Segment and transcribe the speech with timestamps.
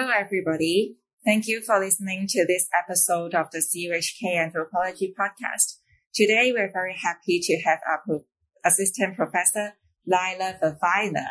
[0.00, 0.96] Hello, everybody.
[1.26, 5.76] Thank you for listening to this episode of the CUHK Anthropology Podcast.
[6.14, 8.24] Today, we're very happy to have our pro-
[8.64, 9.74] Assistant Professor
[10.10, 11.26] Leilah Vevaina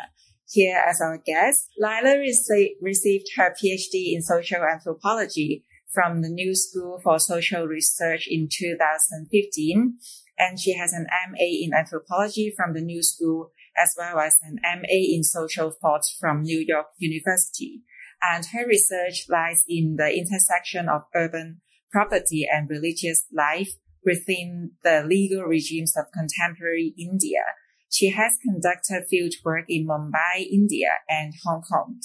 [0.48, 1.70] here as our guest.
[1.80, 8.28] Lila rece- received her PhD in social anthropology from the New School for Social Research
[8.30, 9.98] in 2015,
[10.38, 14.58] and she has an MA in anthropology from the New School as well as an
[14.62, 17.82] MA in social thought from New York University.
[18.22, 23.70] And her research lies in the intersection of urban property and religious life
[24.04, 27.42] within the legal regimes of contemporary India.
[27.90, 31.98] She has conducted field work in Mumbai, India and Hong Kong.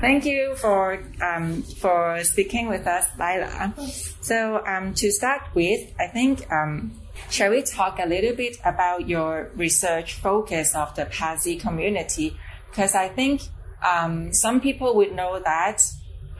[0.00, 3.74] Thank you for um, for speaking with us, Leilah.
[4.22, 6.92] So um, to start with, I think um,
[7.28, 12.36] shall we talk a little bit about your research focus of the Parsi community?
[12.70, 13.42] Because I think
[13.82, 15.82] um, some people would know that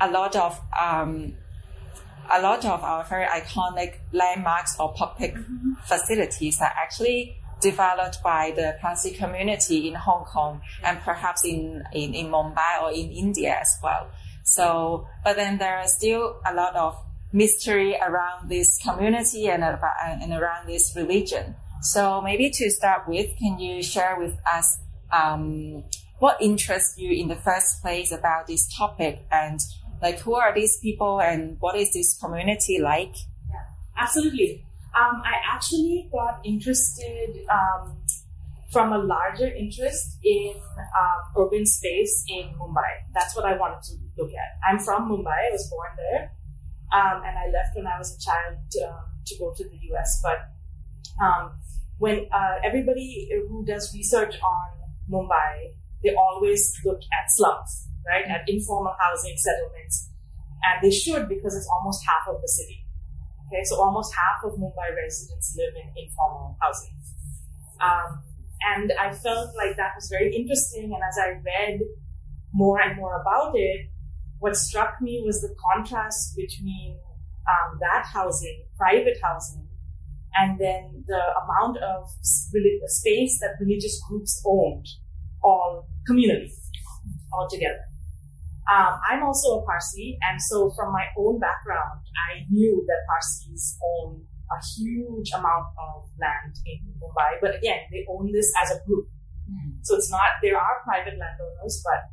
[0.00, 1.34] a lot of um,
[2.30, 5.72] a lot of our very iconic landmarks or public mm-hmm.
[5.84, 12.14] facilities are actually developed by the Parsi community in Hong Kong and perhaps in, in,
[12.14, 14.08] in Mumbai or in India as well.
[14.44, 16.96] So, but then there are still a lot of
[17.33, 21.55] mystery around this community and, and around this religion.
[21.83, 24.78] So maybe to start with, can you share with us
[25.12, 25.84] um,
[26.19, 29.61] what interests you in the first place about this topic and
[30.03, 33.14] like who are these people and what is this community like?
[33.48, 33.56] Yeah,
[33.97, 34.64] absolutely.
[34.98, 37.97] Um, I actually got interested um,
[38.70, 43.06] from a larger interest in um, urban space in Mumbai.
[43.14, 44.69] That's what I wanted to look at.
[44.69, 45.48] I'm from Mumbai.
[45.48, 46.33] I was born there,
[46.92, 50.20] um, and I left when I was a child um, to go to the U.S.
[50.22, 50.38] But
[51.22, 51.52] um,
[51.98, 54.69] when uh, everybody who does research on
[55.11, 58.24] Mumbai, they always look at slums, right?
[58.27, 60.11] At informal housing settlements,
[60.62, 62.86] and they should because it's almost half of the city.
[63.46, 66.95] Okay, so almost half of Mumbai residents live in informal housing.
[67.80, 68.22] Um,
[68.62, 70.92] and I felt like that was very interesting.
[70.92, 71.80] And as I read
[72.52, 73.89] more and more about it,
[74.40, 76.98] what struck me was the contrast between
[77.48, 79.68] um, that housing, private housing,
[80.34, 84.86] and then the amount of space that religious groups owned,
[85.42, 86.51] all communally,
[87.33, 87.84] all together.
[88.70, 93.78] Um, I'm also a Parsi, and so from my own background, I knew that Parsis
[93.83, 97.39] own a huge amount of land in Mumbai.
[97.40, 99.07] But again, they own this as a group.
[99.46, 99.78] Mm.
[99.83, 102.11] So it's not, there are private landowners, but,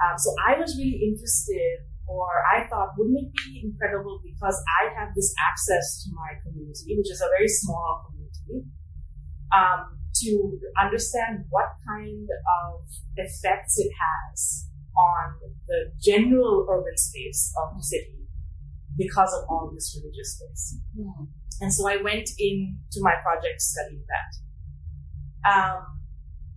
[0.00, 4.92] um, so I was really interested or I thought, wouldn't it be incredible because I
[4.98, 8.68] have this access to my community, which is a very small community,
[9.54, 12.84] um, to understand what kind of
[13.16, 18.28] effects it has on the general urban space of the city
[18.98, 20.78] because of all this religious space.
[20.98, 21.28] Mm.
[21.60, 24.30] And so I went into my project studying that.
[25.48, 26.01] Um,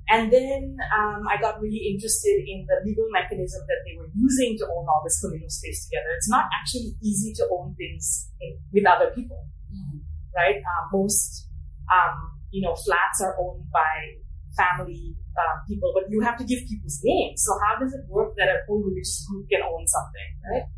[0.10, 4.58] and then um, I got really interested in the legal mechanism that they were using
[4.60, 6.14] to own all this communal space together.
[6.18, 10.02] It's not actually easy to own things in, with other people, mm.
[10.36, 10.62] right?
[10.62, 11.50] Uh, most,
[11.90, 14.22] um, you know, flats are owned by
[14.54, 17.42] family uh, people, but you have to give people's names.
[17.42, 20.70] So how does it work that a whole religious group can own something, right?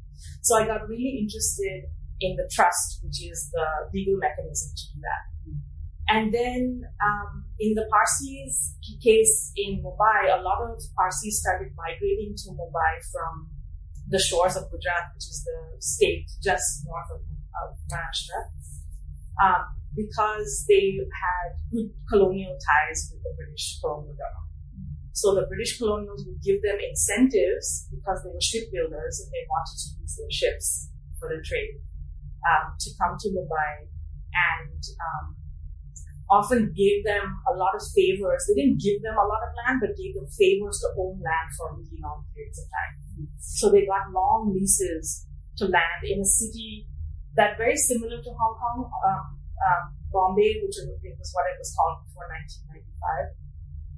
[0.42, 5.00] So I got really interested in the trust, which is the legal mechanism to do
[5.04, 5.24] that.
[6.10, 12.34] And then um, in the Parsis case in Mumbai, a lot of Parsis started migrating
[12.44, 13.52] to Mumbai from
[14.08, 18.40] the shores of Gujarat, which is the state just north of, of Maharashtra.
[19.44, 19.66] Um,
[19.98, 24.54] because they had good colonial ties with the British colonial government.
[25.12, 29.74] So the British colonials would give them incentives because they were shipbuilders and they wanted
[29.74, 31.82] to use their ships for the trade
[32.46, 35.36] um, to come to Mumbai and um,
[36.30, 38.44] often gave them a lot of favors.
[38.48, 41.50] They didn't give them a lot of land, but gave them favors to own land
[41.56, 43.28] for really long periods of time.
[43.40, 45.26] So they got long leases
[45.58, 46.88] to land in a city
[47.36, 48.92] that very similar to Hong Kong.
[49.08, 52.30] Um, um, Bombay, which I think was what it was called before
[52.64, 53.36] 1995,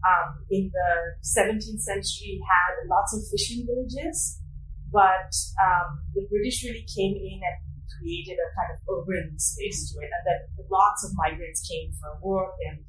[0.03, 4.41] um, in the 17th century had lots of fishing villages,
[4.89, 5.29] but
[5.61, 7.59] um, the British really came in and
[7.97, 10.39] created a kind of urban space to it, and then
[10.69, 12.85] lots of migrants came for work and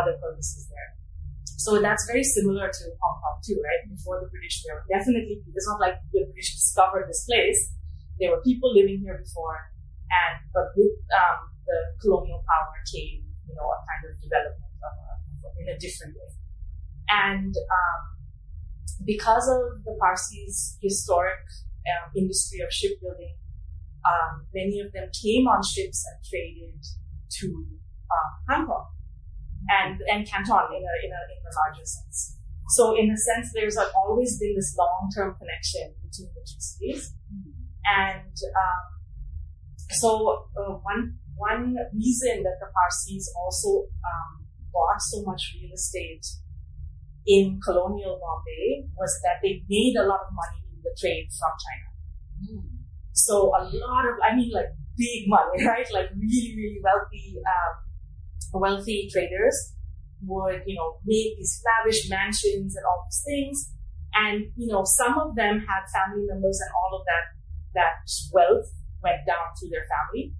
[0.00, 0.90] other purposes there.
[1.60, 3.84] So that's very similar to Hong Kong too, right?
[3.84, 7.76] Before the British, there were definitely, it's not like the British discovered this place.
[8.16, 9.60] There were people living here before,
[10.08, 14.94] and, but with, um, the colonial power came, you know, a kind of development of
[15.04, 16.32] a, in a different way.
[17.12, 18.02] And um,
[19.04, 21.44] because of the Parsis' historic
[21.86, 23.36] um, industry of shipbuilding,
[24.06, 26.80] um, many of them came on ships and traded
[27.40, 27.46] to
[28.10, 28.86] uh, Hong Kong
[29.68, 32.36] and and Canton in a in a in a larger sense.
[32.70, 36.60] So in a sense, there's like always been this long term connection between the two
[36.60, 37.14] cities,
[37.84, 38.84] and um,
[39.90, 46.24] so uh, one one reason that the Parsis also um, bought so much real estate
[47.26, 51.52] in colonial Bombay was that they made a lot of money in the trade from
[51.58, 51.88] China.
[52.40, 52.69] Mm.
[53.12, 55.86] So a lot of, I mean, like big money, right?
[55.92, 59.74] Like really, really wealthy, um, wealthy traders
[60.22, 63.72] would, you know, make these lavish mansions and all these things.
[64.14, 67.26] And, you know, some of them had family members and all of that,
[67.74, 67.94] that
[68.32, 68.66] wealth
[69.02, 70.34] went down to their family.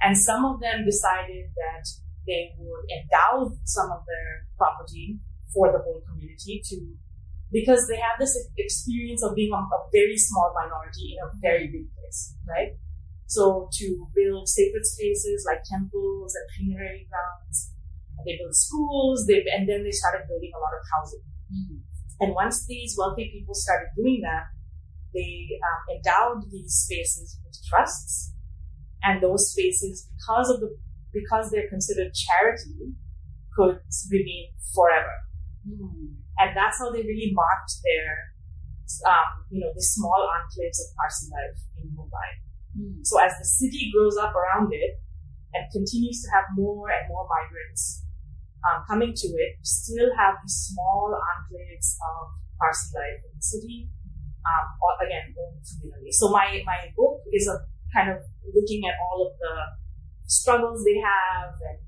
[0.00, 1.84] And some of them decided that
[2.26, 5.18] they would endow some of their property
[5.52, 6.94] for the whole community to,
[7.52, 11.66] because they have this experience of being a, a very small minority in a very
[11.68, 12.76] big place, right?
[13.26, 17.72] So to build sacred spaces like temples and funerary grounds,
[18.24, 21.24] they built schools, they, and then they started building a lot of housing.
[21.52, 21.80] Mm-hmm.
[22.20, 24.48] And once these wealthy people started doing that,
[25.14, 28.34] they um, endowed these spaces with trusts,
[29.02, 30.76] and those spaces, because of the
[31.12, 32.92] because they're considered charity,
[33.56, 33.80] could
[34.10, 35.14] remain forever.
[35.66, 36.16] Mm.
[36.38, 38.34] And that's how they really marked their,
[39.06, 42.28] um, you know, the small enclaves of Parsi life in Mumbai.
[42.78, 43.02] Mm.
[43.02, 45.02] So as the city grows up around it
[45.54, 48.06] and continues to have more and more migrants
[48.62, 53.42] um, coming to it, we still have these small enclaves of Parsi life in the
[53.42, 53.90] city.
[54.48, 54.64] Um,
[55.04, 56.08] again, owned community.
[56.14, 57.60] So my, my book is a
[57.92, 59.54] kind of looking at all of the
[60.24, 61.78] struggles they have and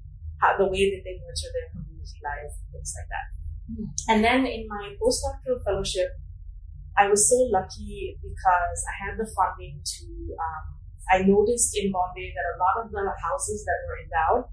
[0.40, 3.39] how, the way that they nurture their community life, things like that.
[4.08, 6.08] And then in my postdoctoral fellowship,
[6.98, 10.06] I was so lucky because I had the funding to,
[10.36, 10.64] um,
[11.08, 14.44] I noticed in Bombay that a lot of the houses that were endowed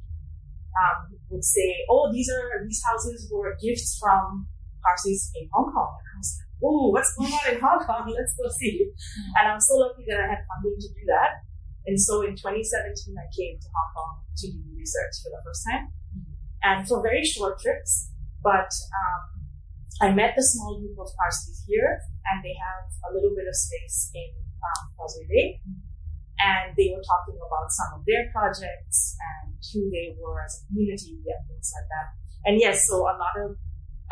[0.78, 4.48] um, would say, oh, these are, these houses were gifts from
[4.84, 5.98] Parsis in Hong Kong.
[6.00, 8.08] And I was like, oh, what's going on in Hong Kong?
[8.08, 8.86] Let's go see.
[8.86, 9.31] Mm-hmm.
[9.38, 11.44] And I was so lucky that I had funding to do that.
[11.88, 15.68] And so in 2017, I came to Hong Kong to do research for the first
[15.68, 15.92] time.
[16.16, 16.34] Mm-hmm.
[16.64, 18.12] And for very short trips,
[18.47, 19.21] but um,
[19.99, 21.99] I met the small group of Parsis here,
[22.31, 24.31] and they have a little bit of space in
[24.63, 25.47] um, Causeway Bay.
[26.39, 30.71] And they were talking about some of their projects and who they were as a
[30.71, 32.07] community and things like that.
[32.47, 33.57] And yes, so a lot of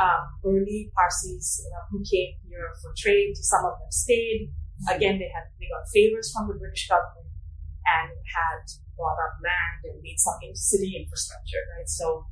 [0.01, 4.51] um, early Parsis you know, who came here for trade, some of them stayed.
[4.91, 7.31] Again, they had they got favors from the British government
[7.87, 8.67] and had
[8.99, 11.87] bought up land and made some city infrastructure, right?
[11.87, 12.27] So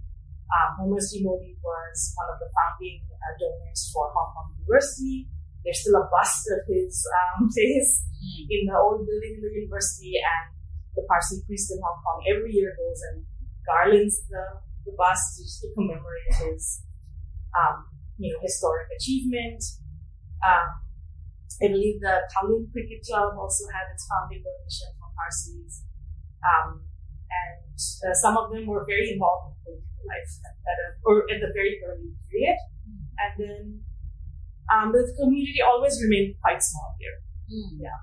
[0.54, 5.26] um, Mohammed Mody was one of the founding uh, donors for Hong Kong University.
[5.66, 8.46] There's still a bust of his um, face mm.
[8.54, 10.54] in the old building in the university, and
[10.94, 13.26] the Parsi priest in Hong Kong every year goes and
[13.66, 16.86] garlands the, the bust just to commemorate his,
[17.58, 17.90] um,
[18.22, 19.64] you know, historic achievement.
[20.46, 20.84] Um,
[21.64, 25.88] I believe the Kowloon Cricket Club also had its founding donation from Parsis.
[26.44, 26.84] Um,
[27.32, 31.40] and uh, some of them were very involved in political life at a, or at
[31.40, 32.60] the very early period.
[32.84, 33.02] Mm.
[33.20, 33.64] And then
[34.72, 37.18] um, the community always remained quite small here.
[37.52, 37.84] Mm.
[37.84, 38.00] Yeah.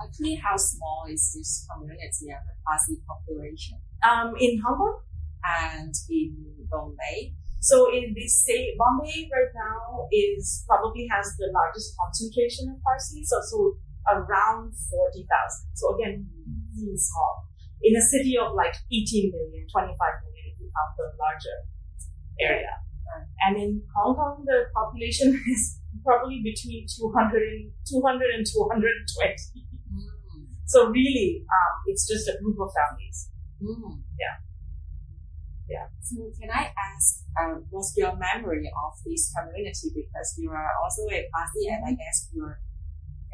[0.00, 3.76] Actually, how small is this community of the Parsi population?
[4.00, 5.00] Um, in Hong Kong?
[5.44, 6.36] And in
[6.70, 7.36] Bombay?
[7.60, 13.20] So in this state, Bombay right now is probably has the largest concentration of Parsi,
[13.24, 13.76] so, so
[14.08, 15.28] around 40,000.
[15.76, 16.24] So again,
[16.72, 17.44] really small.
[17.84, 20.29] In a city of like 18 million, 25 million
[20.70, 21.58] of the larger
[22.40, 22.80] area.
[23.42, 29.66] And in Hong Kong, the population is probably between 200 and, 200 and 220.
[29.90, 30.46] Mm.
[30.66, 33.30] So really, um, it's just a group of families.
[33.58, 34.06] Mm.
[34.14, 34.36] Yeah.
[35.68, 35.86] Yeah.
[36.02, 39.90] So can I ask, uh, what's your memory of this community?
[39.94, 42.58] Because you are also a Parsi, and I guess you're,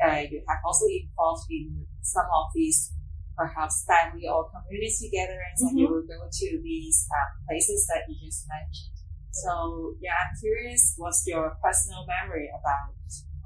[0.04, 2.92] uh, you have also involved in some of these
[3.36, 5.76] perhaps family or community gatherings mm-hmm.
[5.76, 8.96] and you will go to these um, places that you just mentioned.
[9.30, 12.96] So yeah, I'm curious, what's your personal memory about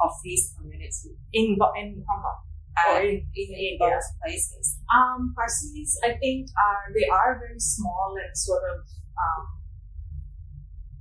[0.01, 2.41] of these community in in Hong Kong?
[2.71, 4.79] Uh, or in, in, in both places.
[4.95, 8.87] Um, Parsis, I think, are they are very small and sort of
[9.19, 9.43] um,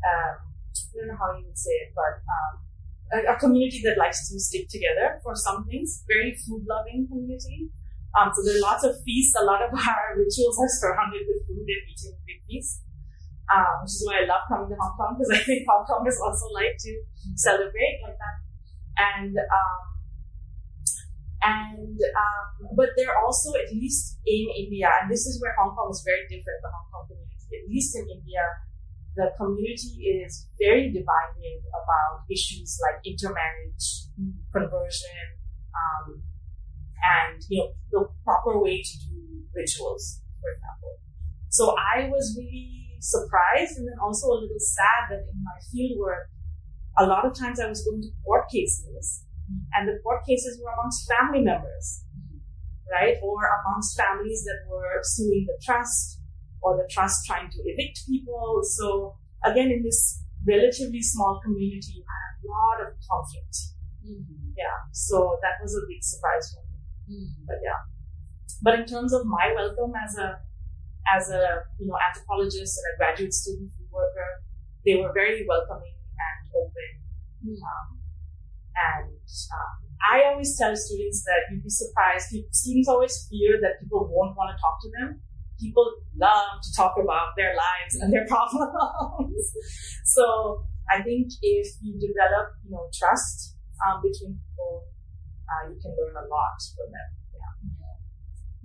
[0.02, 2.54] uh, I don't know how you would say it, but um,
[3.14, 6.04] a, a, community that likes to stick together for some things.
[6.08, 7.70] Very food loving community.
[8.18, 9.38] Um, so there are lots of feasts.
[9.38, 12.82] A lot of our rituals are surrounded with food and eating big feasts.
[13.50, 16.22] um, which is why I love coming to Hong Kong because I think Hong Kongers
[16.22, 16.92] also like to
[17.36, 18.38] celebrate like that.
[19.00, 19.82] And um,
[21.42, 25.90] and um, but they're also at least in India, and this is where Hong Kong
[25.90, 26.60] is very different.
[26.62, 28.44] The Hong Kong community, at least in India,
[29.16, 34.12] the community is very divided about issues like intermarriage,
[34.52, 35.26] conversion,
[35.72, 36.22] um,
[37.04, 41.00] and you know the proper way to do rituals, for example.
[41.50, 45.98] So I was really surprised and then also a little sad that in my field
[46.00, 46.30] work,
[46.98, 49.26] a lot of times I was going to court cases
[49.74, 52.04] and the court cases were amongst family members,
[52.92, 53.16] right?
[53.24, 56.22] Or amongst families that were suing the trust
[56.62, 58.62] or the trust trying to evict people.
[58.64, 63.56] So again, in this relatively small community, you had a lot of conflict.
[64.06, 64.54] Mm-hmm.
[64.58, 64.78] Yeah.
[64.92, 66.69] So that was a big surprise for me.
[67.10, 67.46] Mm-hmm.
[67.50, 67.82] But yeah.
[68.62, 70.38] But in terms of my welcome as a
[71.10, 74.30] as a you know anthropologist and a graduate student worker,
[74.86, 76.92] they were very welcoming and open.
[77.42, 77.58] Mm.
[77.58, 77.88] Um,
[78.76, 82.32] and um, I always tell students that you'd be surprised.
[82.52, 85.22] Students always fear that people won't want to talk to them.
[85.60, 89.52] People love to talk about their lives and their problems.
[90.06, 94.88] so I think if you develop, you know, trust um, between people,
[95.50, 97.10] uh, you can learn a lot from them.
[97.34, 97.54] Yeah,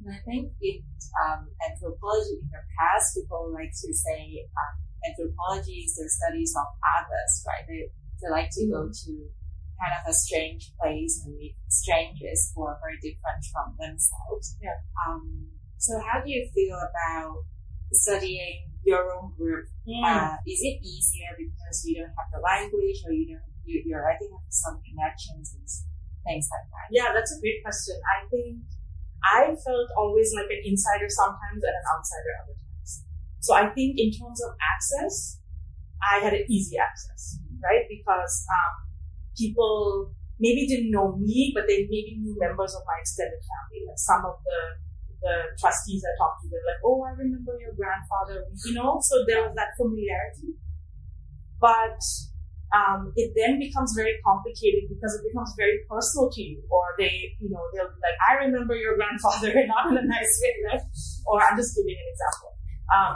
[0.04, 0.84] And I think in
[1.24, 4.74] um, anthropology, in the past, people like to say um,
[5.08, 6.68] anthropology is the studies of
[7.00, 7.64] others, right?
[7.64, 7.88] They,
[8.20, 8.72] they like to mm-hmm.
[8.72, 9.12] go to
[9.80, 14.56] kind of a strange place and meet strangers who are very different from themselves.
[14.62, 14.78] Yeah.
[15.06, 17.44] Um, so how do you feel about
[17.92, 19.66] studying your own group?
[19.86, 20.04] Mm.
[20.04, 23.94] Uh, is it easier because you don't have the language or you don't, you, you
[23.96, 25.68] already have some connections and
[26.25, 26.87] things like that?
[26.90, 27.97] Yeah, that's a great question.
[28.00, 28.64] I think
[29.25, 32.90] I felt always like an insider sometimes and an outsider other times.
[33.40, 35.40] So I think in terms of access,
[36.00, 37.85] I had an easy access, right?
[37.88, 38.75] Because um,
[39.37, 43.88] people maybe didn't know me, but they maybe knew members of my extended family.
[43.88, 44.61] Like some of the
[45.25, 49.00] the trustees I talked to, they're like, "Oh, I remember your grandfather," you know.
[49.00, 50.61] So there was that familiarity.
[51.57, 51.97] But
[52.75, 56.59] um, it then becomes very complicated because it becomes very personal to you.
[56.75, 60.33] Or they, you know, they'll be like, I remember your grandfather, not in a nice
[60.43, 60.83] way, right?
[61.31, 62.50] Or I'm just giving an example.
[62.90, 63.14] Um,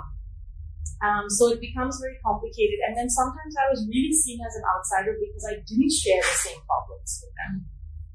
[1.03, 2.79] um, so it becomes very complicated.
[2.87, 6.39] And then sometimes I was really seen as an outsider because I didn't share the
[6.39, 7.67] same problems with them.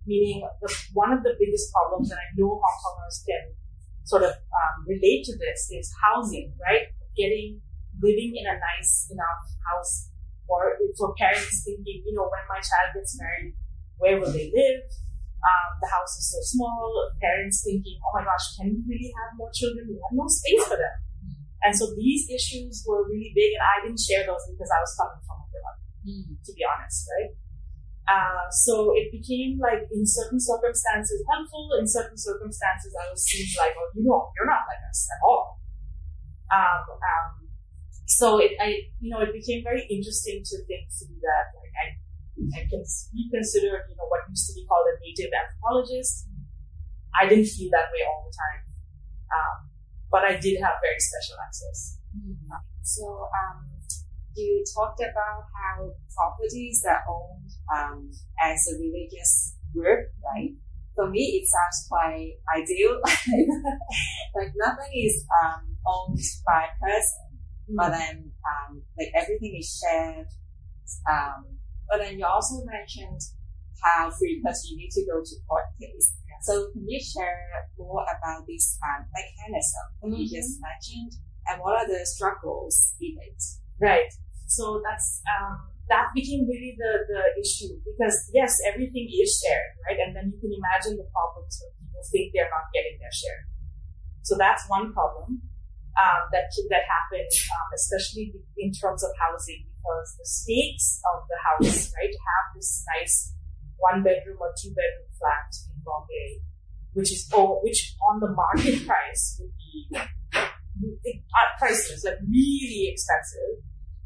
[0.08, 3.56] Meaning, the, one of the biggest problems, that I know Hong Kongers can
[4.04, 6.92] sort of um, relate to this, is housing, right?
[7.16, 7.60] Getting,
[8.00, 10.12] living in a nice enough house
[10.48, 13.56] for, for parents thinking, you know, when my child gets married,
[13.98, 14.84] where will they live?
[15.44, 17.12] Um, the house is so small.
[17.20, 19.88] Parents thinking, oh my gosh, can we really have more children?
[19.92, 20.96] We have no space for them.
[21.64, 24.92] And so these issues were really big, and I didn't share those because I was
[25.00, 26.36] coming from abroad, mm.
[26.36, 27.32] to be honest, right?
[28.04, 33.48] Uh, so it became like in certain circumstances helpful, in certain circumstances I was seen
[33.56, 35.64] like, oh, you know, you're not like us at all.
[36.52, 37.43] Um, um,
[38.14, 41.50] so it, I, you know, it became very interesting to think through that.
[41.58, 41.86] Like I,
[42.54, 46.30] I can be considered, you know, what used to be called a native anthropologist.
[47.18, 48.62] I didn't feel that way all the time,
[49.34, 49.58] um,
[50.14, 51.98] but I did have very special access.
[52.14, 52.54] Mm-hmm.
[52.82, 53.74] So, um,
[54.36, 58.10] you talked about how properties are owned um,
[58.42, 60.54] as a religious group, right?
[60.96, 63.02] For me, it sounds quite ideal.
[64.38, 66.74] like nothing is um, owned by a
[67.78, 70.28] person but then um, like everything is shared.
[71.10, 71.58] Um,
[71.90, 73.22] but then you also mentioned
[73.82, 76.14] how frequently you need to go to court case.
[76.44, 80.20] So can you share more about this um, mechanism that mm-hmm.
[80.20, 81.16] you just mentioned,
[81.48, 83.40] and what are the struggles in it?
[83.80, 84.12] Right.
[84.48, 90.00] So that's um, that became really the the issue because yes, everything is shared, right?
[90.04, 93.48] And then you can imagine the problems when people think they're not getting their share.
[94.24, 95.44] So that's one problem
[96.00, 101.38] um, that that happened, um, especially in terms of housing, because the stakes of the
[101.38, 103.34] house, right, have this nice
[103.78, 106.42] one bedroom or two bedroom flat in Bombay,
[106.94, 113.62] which is oh, which on the market price would be uh, priceless, like really expensive.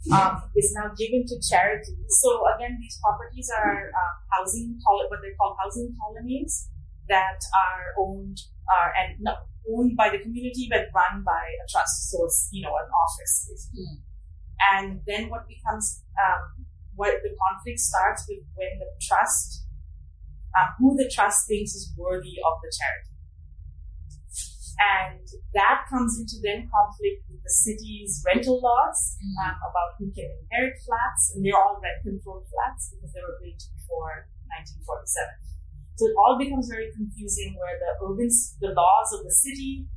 [0.08, 2.00] Um, is now given to charity.
[2.08, 6.70] So again, these properties are uh, housing, what they call housing colonies
[7.10, 9.34] that are owned are and no,
[9.72, 12.12] owned by the community but run by a trust.
[12.12, 13.88] So it's you know an office basically.
[13.88, 14.00] Mm.
[14.58, 19.66] And then what becomes um, what the conflict starts with when the trust,
[20.58, 23.14] um, who the trust thinks is worthy of the charity.
[24.78, 25.26] And
[25.58, 29.34] that comes into then conflict with the city's rental laws Mm.
[29.50, 33.38] um, about who can inherit flats, and they're all rent controlled flats because they were
[33.42, 35.57] built before 1947.
[35.98, 38.30] So it all becomes very confusing where the urban,
[38.62, 39.90] the laws of the city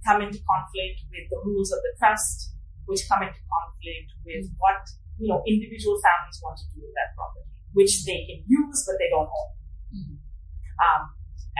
[0.00, 2.56] come into conflict with the rules of the trust,
[2.88, 4.80] which come into conflict with what,
[5.20, 8.96] you know, individual families want to do with that property, which they can use, but
[8.96, 9.50] they don't own.
[9.92, 10.16] Mm.
[10.80, 11.02] Um,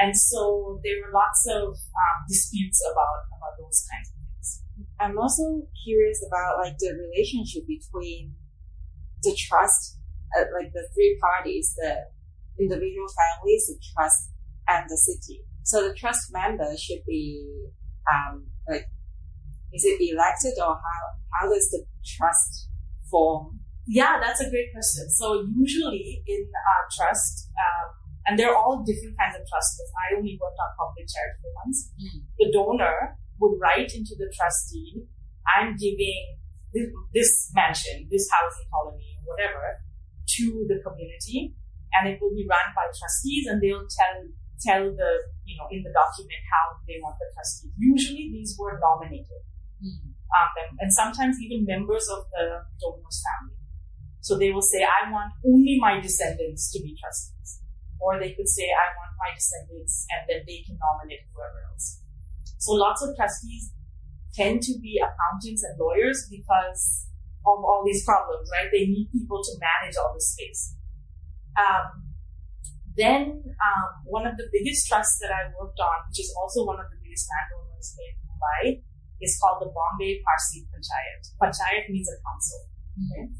[0.00, 4.49] and so there were lots of um, disputes about, about those kinds of things.
[5.04, 8.33] I'm also curious about like the relationship between
[9.21, 10.00] the trust,
[10.33, 12.09] uh, like the three parties, the
[12.59, 14.31] individual families, the trust,
[14.69, 15.43] and the city.
[15.63, 17.43] So the trust member should be
[18.07, 18.87] um, like,
[19.73, 21.03] is it elected or how
[21.35, 22.71] how does the trust
[23.11, 23.61] form?
[23.87, 25.11] Yeah, that's a great question.
[25.11, 27.87] So usually in uh, trust, um,
[28.27, 29.79] and they're all different kinds of trusts.
[29.95, 31.93] I only worked on public charitable ones.
[31.95, 32.27] Mm.
[32.39, 35.07] The donor would write into the trustee,
[35.47, 36.39] I'm giving
[36.75, 39.79] this, this mansion, this housing colony, whatever,
[40.27, 41.55] to the community,
[41.97, 44.17] and it will be run by trustees, and they'll tell
[44.61, 45.11] tell the
[45.45, 47.73] you know in the document how they want the trustees.
[47.76, 49.43] Usually these were nominated,
[49.81, 53.57] um, and, and sometimes even members of the donor's family.
[54.26, 57.62] So they will say, I want only my descendants to be trustees.
[58.03, 62.03] Or they could say, I want my descendants, and then they can nominate whoever else.
[62.59, 63.71] So lots of trustees
[64.35, 67.07] tend to be accountants and lawyers because
[67.47, 68.69] of all these problems, right?
[68.69, 70.75] They need people to manage all the space.
[71.57, 72.07] Um,
[72.97, 76.81] then um, one of the biggest trusts that I worked on, which is also one
[76.81, 78.81] of the biggest landowners in Mumbai,
[79.21, 81.23] is called the Bombay Parsi Panchayat.
[81.41, 82.61] Panchayat means a council.
[82.97, 83.33] Okay?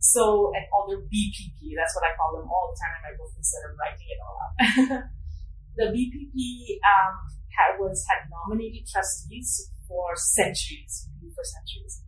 [0.00, 3.14] So, and all their BPP, that's what I call them all the time in my
[3.16, 4.54] book instead of writing it all out.
[5.78, 6.36] the BPP
[6.82, 7.14] um,
[7.54, 12.02] had, was had nominated trustees for centuries, for centuries.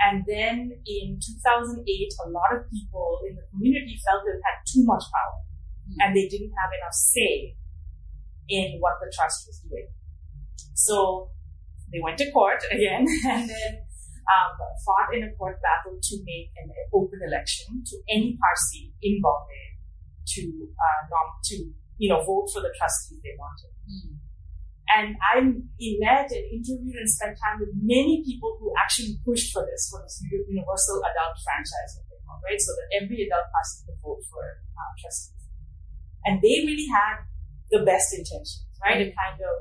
[0.00, 1.76] And then in 2008,
[2.24, 5.38] a lot of people in the community felt they had too much power
[6.00, 7.56] and they didn't have enough say
[8.48, 9.88] in what the trust was doing.
[10.74, 11.30] So
[11.92, 13.72] they went to court again and then
[14.30, 14.52] um,
[14.86, 19.66] fought in a court battle to make an open election to any Parsi in Bombay
[20.38, 21.56] to uh, nom- to
[21.98, 23.74] you know vote for the trustees they wanted.
[24.90, 29.62] And I met and interviewed and spent time with many people who actually pushed for
[29.62, 30.18] this, for this
[30.50, 32.02] universal adult franchise,
[32.42, 32.58] right?
[32.58, 34.42] So that every adult Parsi could vote for
[34.74, 35.46] uh, trustees.
[36.26, 37.22] And they really had
[37.70, 38.98] the best intentions, right?
[38.98, 39.54] A kind of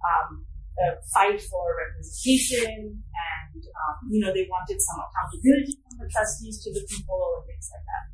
[0.00, 6.08] um, a fight for representation, and um, you know they wanted some accountability from the
[6.12, 8.04] trustees to the people and things like that.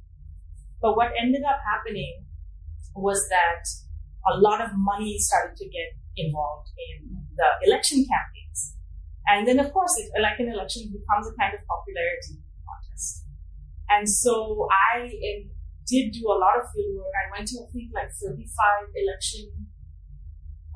[0.80, 2.26] But what ended up happening
[2.94, 3.66] was that
[4.30, 8.76] a lot of money started to get involved in the election campaigns,
[9.28, 13.24] and then of course, it, like an election, becomes a kind of popularity contest.
[13.88, 15.08] And so I
[15.86, 17.12] did do a lot of field work.
[17.12, 19.68] I went to I think like 35 election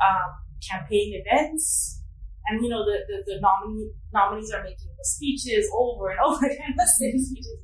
[0.03, 0.31] um,
[0.63, 2.03] campaign events.
[2.47, 6.47] And you know, the, the, the nominee, nominees are making the speeches over and over
[6.47, 7.59] again, the same speeches.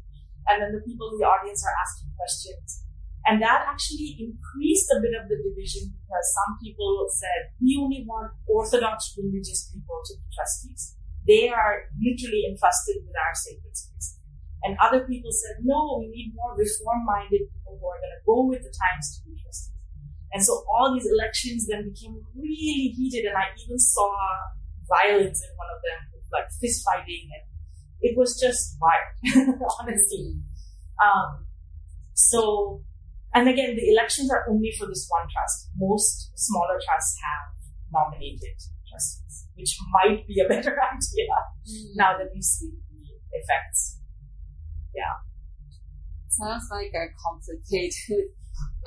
[0.49, 2.83] And then the people in the audience are asking questions.
[3.27, 8.03] And that actually increased a bit of the division because some people said, we only
[8.03, 10.99] want Orthodox religious people to be trustees.
[11.23, 14.19] They are literally entrusted with our sacred space.
[14.67, 18.47] And other people said, no, we need more reform-minded people who are going to go
[18.51, 19.79] with the times to be trustees.
[20.35, 24.11] And so all these elections then became really heated and I even saw
[24.91, 26.01] violence in one of them,
[26.35, 27.53] like fist fighting and
[28.03, 30.35] it was just wild, honestly.
[30.99, 31.47] Um,
[32.15, 32.83] so,
[33.35, 35.71] and again, the elections are only for this one trust.
[35.77, 37.47] Most smaller trusts have
[37.93, 38.57] nominated
[38.89, 41.95] trustees, which might be a better idea Mm.
[41.95, 44.01] now that we see the effects.
[44.95, 45.15] Yeah.
[46.29, 48.35] Sounds like a complicated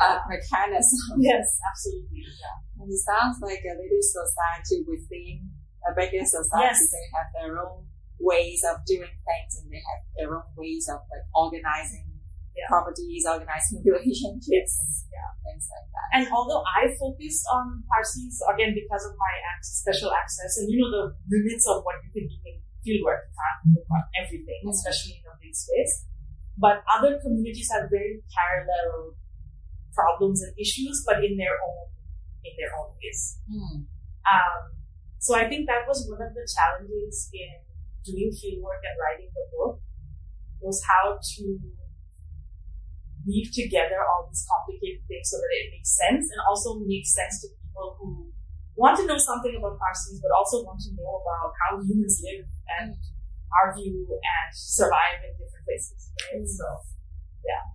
[0.01, 1.21] uh, mechanism.
[1.21, 2.25] Yes, absolutely.
[2.25, 2.83] Yeah.
[2.83, 5.51] And it sounds like a little society within
[5.87, 6.67] a bigger society.
[6.67, 6.91] Yes.
[6.91, 7.85] They have their own
[8.19, 12.11] ways of doing things and they have their own ways of like organizing
[12.55, 12.71] Yeah.
[12.71, 15.29] properties, organizing relationships and Yeah.
[15.43, 16.07] things like that.
[16.15, 20.89] And although I focused on Parsis, again, because of my special access and you know
[20.95, 24.71] the limits of what you can do in fieldwork, you can't look at everything, Mm.
[24.71, 26.07] especially in a big space.
[26.57, 29.19] But other communities have very parallel
[29.93, 31.87] problems and issues, but in their own,
[32.47, 33.39] in their own ways.
[33.51, 33.77] Hmm.
[34.23, 34.61] Um,
[35.19, 37.63] so I think that was one of the challenges in
[38.03, 39.81] doing fieldwork and writing the book
[40.61, 41.43] was how to
[43.25, 47.41] weave together all these complicated things so that it makes sense and also makes sense
[47.41, 48.29] to people who
[48.77, 52.45] want to know something about Parsis, but also want to know about how humans live
[52.79, 52.95] and
[53.63, 56.11] argue and survive in different places.
[56.29, 56.43] Right?
[56.43, 56.47] Mm.
[56.47, 56.67] So,
[57.43, 57.65] yeah.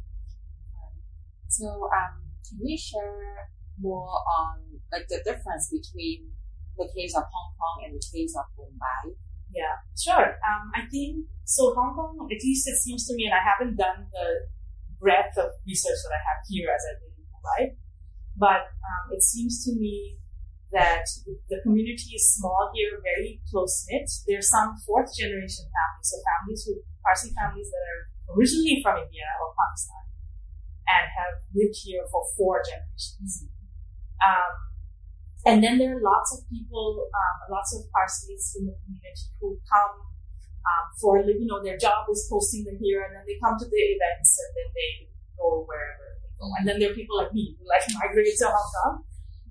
[1.49, 4.61] So, um, can we share more on
[4.93, 6.31] like the difference between
[6.77, 9.17] the case of Hong Kong and the case of Mumbai?
[9.51, 10.39] Yeah, sure.
[10.47, 11.75] Um, I think so.
[11.75, 14.47] Hong Kong, at least it seems to me, and I haven't done the
[15.01, 17.61] breadth of research that I have here as I did in Mumbai,
[18.37, 20.21] but um, it seems to me
[20.71, 21.03] that
[21.51, 24.07] the community is small here, very close knit.
[24.29, 28.01] There's some fourth generation families, so families who Parsi families that are
[28.37, 30.05] originally from India or Pakistan
[30.87, 33.51] and have lived here for four generations.
[34.21, 34.55] Um,
[35.49, 39.57] and then there are lots of people, um, lots of Parsis in the community who
[39.65, 40.10] come
[40.71, 43.67] um, for, you know, their job is posting them here, and then they come to
[43.67, 44.91] the events, and then they
[45.35, 46.47] go wherever they go.
[46.59, 48.95] And then there are people like me who like migrate to Hong Kong.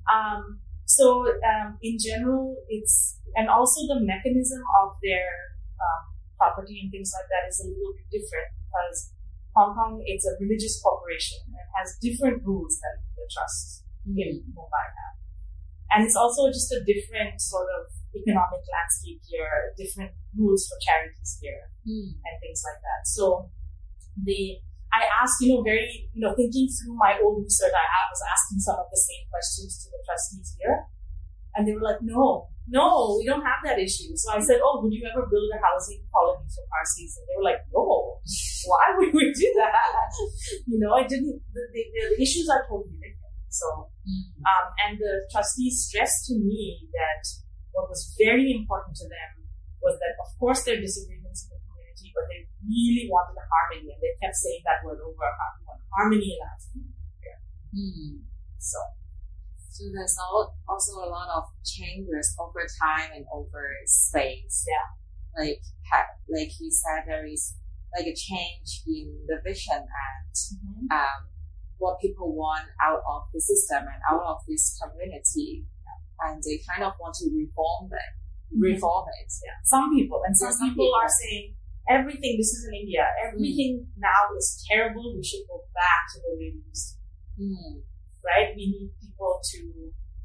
[0.08, 0.41] Um,
[0.88, 5.29] so um, in general, it's and also the mechanism of their
[5.77, 6.01] um,
[6.34, 9.13] property and things like that is a little bit different because
[9.53, 14.41] Hong Kong is a religious corporation and has different rules than the trusts in.
[14.55, 15.17] Mumbai have.
[15.91, 21.37] And it's also just a different sort of economic landscape here, different rules for charities
[21.41, 22.13] here, mm.
[22.13, 23.01] and things like that.
[23.05, 23.49] So
[24.17, 28.21] the I asked, you know, very, you know, thinking through my own research, I was
[28.25, 30.89] asking some of the same questions to the trustees here.
[31.53, 34.13] And they were like, no, no, we don't have that issue.
[34.17, 37.17] So I said, oh, would you ever build a housing colony for Parsis?
[37.17, 38.17] And they were like, no,
[38.65, 40.09] why would we do that?
[40.65, 41.81] you know, I didn't, the, the,
[42.17, 43.37] the issues are totally different.
[43.49, 44.41] So, mm-hmm.
[44.45, 47.25] um, and the trustees stressed to me that
[47.79, 49.47] what was very important to them
[49.79, 53.87] was that, of course, there are disagreements in the community, but they really wanted harmony,
[53.87, 55.79] and they kept saying that word over and over.
[55.95, 56.43] Harmony in
[57.23, 57.39] Yeah.
[57.71, 58.27] Mm.
[58.59, 58.79] So.
[59.71, 60.19] So there's
[60.67, 64.67] also a lot of changes over time and over space.
[64.67, 64.91] Yeah.
[65.31, 65.63] Like,
[66.27, 67.55] like you said, there is
[67.95, 70.91] like a change in the vision and mm-hmm.
[70.91, 71.31] um,
[71.77, 75.63] what people want out of the system and out of this community.
[76.27, 78.12] And they kind of want to reform it.
[78.51, 78.75] Mm-hmm.
[78.75, 79.29] Reform it.
[79.45, 79.58] Yeah.
[79.63, 81.55] Some people and some, some people, people, are saying
[81.89, 84.01] everything, this is in India, everything mm.
[84.01, 85.15] now is terrible.
[85.17, 87.43] We should go back to the way we used to.
[87.45, 87.86] Mm.
[88.25, 88.53] Right?
[88.58, 89.60] We need people to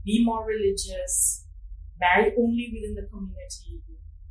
[0.04, 1.46] be more religious,
[2.00, 3.80] marry only within the community,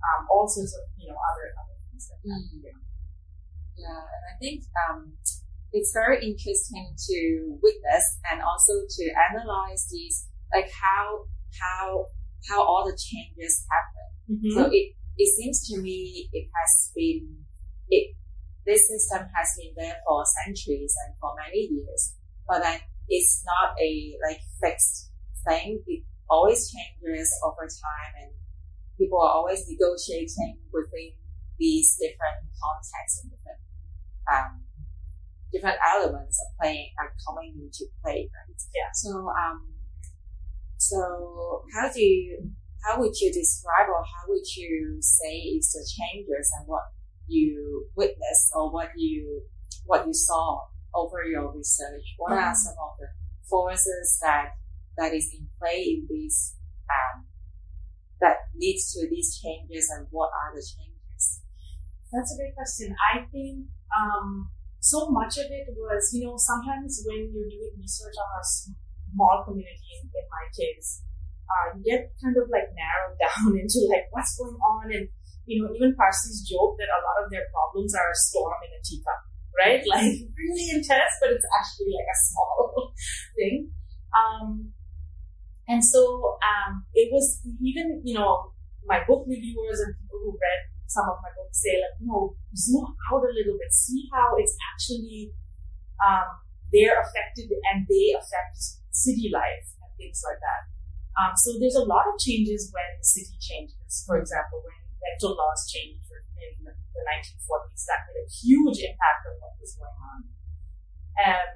[0.03, 2.41] um, all sorts of, you know, other, other things like that.
[2.43, 2.61] Mm.
[2.61, 2.79] Yeah.
[3.81, 5.17] yeah, and I think, um,
[5.73, 11.25] it's very interesting to witness and also to analyze these, like how,
[11.59, 12.07] how,
[12.49, 14.37] how all the changes happen.
[14.37, 14.53] Mm-hmm.
[14.55, 17.45] So it, it seems to me it has been
[17.89, 18.15] it
[18.65, 22.15] this system has been there for centuries and for many years,
[22.47, 25.11] but then it's not a like fixed
[25.43, 25.83] thing.
[25.85, 28.31] It always changes over time, and
[28.97, 31.11] people are always negotiating within
[31.59, 33.59] these different contexts and different
[34.31, 34.63] um,
[35.51, 38.61] different elements of playing are coming into play, right?
[38.71, 38.89] Yeah.
[38.95, 39.72] So um,
[40.89, 42.51] so how do you
[42.83, 46.83] how would you describe or how would you say is the changes and what
[47.27, 49.43] you witnessed or what you
[49.85, 50.59] what you saw
[50.93, 52.03] over your research?
[52.17, 52.55] What are mm-hmm.
[52.55, 53.07] some of the
[53.49, 54.59] forces that
[54.97, 56.55] that is in play in these
[56.91, 57.25] um,
[58.19, 61.41] that leads to these changes and what are the changes?
[62.11, 62.95] That's a great question.
[63.15, 63.65] I think
[63.95, 68.43] um, so much of it was, you know, sometimes when you're doing research on a
[69.13, 71.05] small community, in, in my case,
[71.45, 75.05] uh, you get kind of like narrowed down into like what's going on and
[75.45, 78.71] you know even Parsis joke that a lot of their problems are a storm in
[78.73, 79.21] a teacup
[79.53, 79.81] right?
[79.89, 82.93] Like really intense but it's actually like a small
[83.37, 83.69] thing.
[84.13, 84.73] Um,
[85.67, 88.51] and so um, it was even you know
[88.85, 92.85] my book reviewers and people who read some of my books say like no zoom
[92.85, 93.71] out a little bit.
[93.71, 95.31] See how it's actually
[96.03, 96.42] um,
[96.73, 98.57] they're affected and they affect
[98.91, 100.73] city life and things like that
[101.13, 104.01] um, so there's a lot of changes when the city changes.
[104.05, 109.37] For example, when rental laws changed in the 1940s, that had a huge impact on
[109.37, 110.19] what was going on.
[111.21, 111.49] And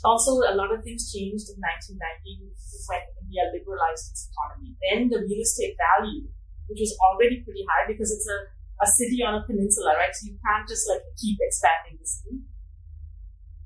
[0.00, 2.48] also, a lot of things changed in 1990
[2.88, 4.72] when India liberalized its economy.
[4.80, 6.32] Then the real estate value,
[6.72, 8.38] which was already pretty high because it's a,
[8.80, 10.16] a city on a peninsula, right?
[10.16, 12.40] So you can't just like keep expanding the city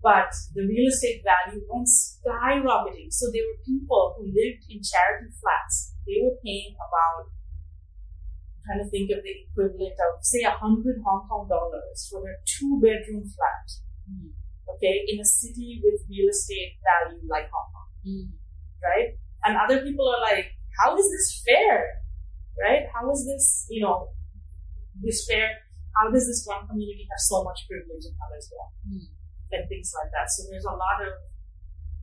[0.06, 3.10] but the real estate value went skyrocketing.
[3.10, 5.98] So there were people who lived in charity flats.
[6.06, 11.02] They were paying about, I'm trying to think of the equivalent of, say, a hundred
[11.02, 13.66] Hong Kong dollars for a two bedroom flat.
[14.06, 14.30] Mm.
[14.78, 17.90] Okay, in a city with real estate value like Hong Kong.
[18.06, 18.30] Mm.
[18.78, 19.18] Right?
[19.42, 21.82] And other people are like, how is this fair?
[22.54, 22.86] Right?
[22.94, 24.14] How is this, you know,
[25.02, 25.50] this fair?
[25.98, 28.70] How does this one community have so much privilege and others don't?
[28.86, 29.15] Mm.
[29.54, 30.26] And things like that.
[30.30, 31.12] So there's a lot of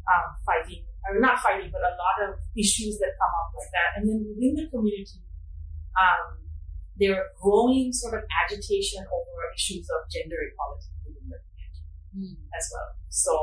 [0.08, 3.90] um, fighting, or not fighting, but a lot of issues that come up like that.
[4.00, 5.24] And then within the community,
[5.96, 6.44] um,
[6.96, 12.46] there are growing sort of agitation over issues of gender equality within the community Mm.
[12.54, 12.94] as well.
[13.10, 13.34] So,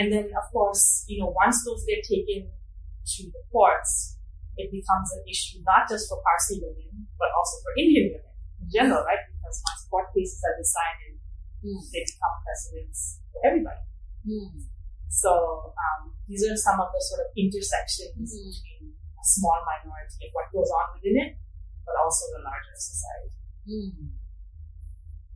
[0.00, 4.16] and then of course, you know, once those get taken to the courts,
[4.56, 8.32] it becomes an issue not just for Parsi women, but also for Indian women
[8.64, 9.20] in general, right?
[9.28, 11.20] Because once court cases are decided,
[11.64, 11.82] Mm.
[11.92, 13.84] they become precedents for everybody.
[14.24, 14.64] Mm.
[15.12, 15.30] So
[15.76, 18.48] um, these are some of the sort of intersections Mhm.
[18.48, 21.32] between a small minority and what goes on within it,
[21.84, 23.30] but also the larger society.
[23.68, 24.16] Mm.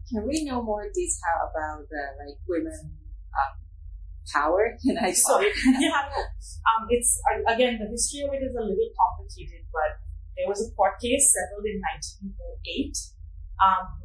[0.09, 2.99] Can we know more detail about the like women
[3.31, 3.55] um,
[4.27, 4.75] power?
[4.83, 6.11] Can I So yeah,
[6.67, 10.03] um, it's again the history of it is a little complicated, but
[10.37, 11.79] there was a court case settled in
[12.27, 12.97] 1908
[13.63, 14.03] um,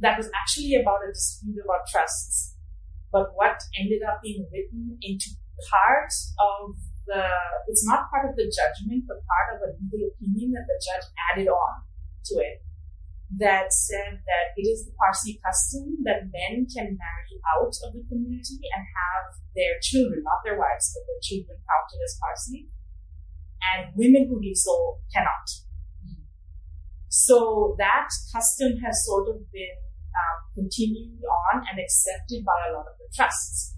[0.00, 2.51] that was actually about a dispute about trusts.
[3.12, 5.36] But what ended up being written into
[5.70, 6.74] part of
[7.06, 7.28] the,
[7.68, 11.06] it's not part of the judgment, but part of a legal opinion that the judge
[11.30, 11.84] added on
[12.32, 12.64] to it
[13.38, 18.04] that said that it is the Parsi custom that men can marry out of the
[18.08, 22.68] community and have their children, not their wives, but their children counted as Parsi,
[23.72, 25.48] and women who do so cannot.
[26.04, 26.28] Mm.
[27.08, 29.80] So that custom has sort of been
[30.12, 33.76] um, continued on and accepted by a lot of the trusts.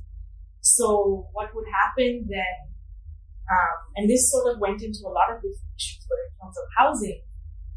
[0.61, 2.75] So what would happen then,
[3.47, 6.57] um, and this sort of went into a lot of different issues, but in terms
[6.57, 7.21] of housing,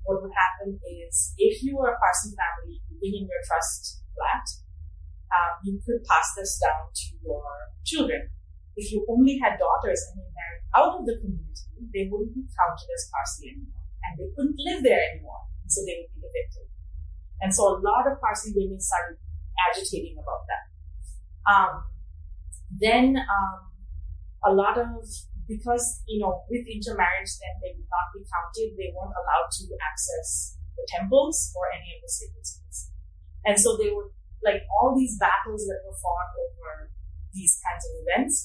[0.07, 4.47] what would happen is if you were a Parsi family living in your trust flat,
[5.35, 7.43] um, you could pass this down to your
[7.83, 8.31] children.
[8.79, 12.47] If you only had daughters and you married out of the community, they wouldn't be
[12.55, 16.66] counted as Parsi anymore, and they couldn't live there anymore, so they would be evicted.
[17.41, 19.17] And so a lot of Parsi women started
[19.69, 20.63] agitating about that.
[21.47, 21.83] Um,
[22.69, 23.59] then um,
[24.45, 24.87] a lot of
[25.47, 29.63] because you know with intermarriage then they would not be counted they weren't allowed to
[29.79, 32.91] access the temples or any of the sacred space
[33.47, 34.11] and so they were
[34.43, 36.91] like all these battles that were fought over
[37.31, 38.35] these kinds of events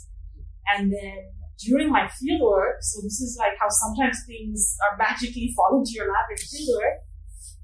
[0.71, 5.83] and then during my fieldwork so this is like how sometimes things are magically fall
[5.83, 7.03] into your lap in fieldwork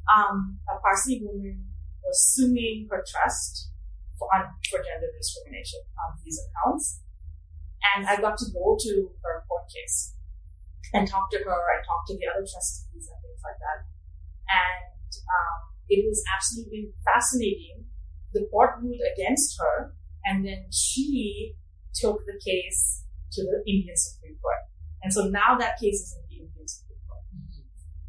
[0.09, 1.65] um, a Parsi woman
[2.05, 3.71] was suing her trust
[4.19, 4.29] for,
[4.71, 7.01] for gender discrimination on these accounts
[7.95, 10.15] and I got to go to her court case
[10.93, 11.61] and talk to her.
[11.75, 13.79] and talk to the other trustees and things like that.
[14.49, 17.87] And um, it was absolutely fascinating.
[18.33, 19.95] The court ruled against her,
[20.25, 21.55] and then she
[21.95, 24.69] took the case to the Indian Supreme Court.
[25.03, 26.28] And so now that case is in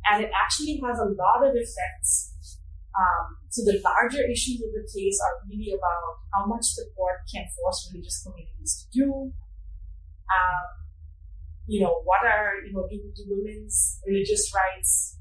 [0.08, 2.36] And it actually has a lot of effects.
[2.96, 7.24] Um, so the larger issues of the case are really about how much the court
[7.32, 9.08] can force religious communities to do,
[10.30, 10.68] um,
[11.68, 15.18] you know, what are, you know, do, do women's religious rights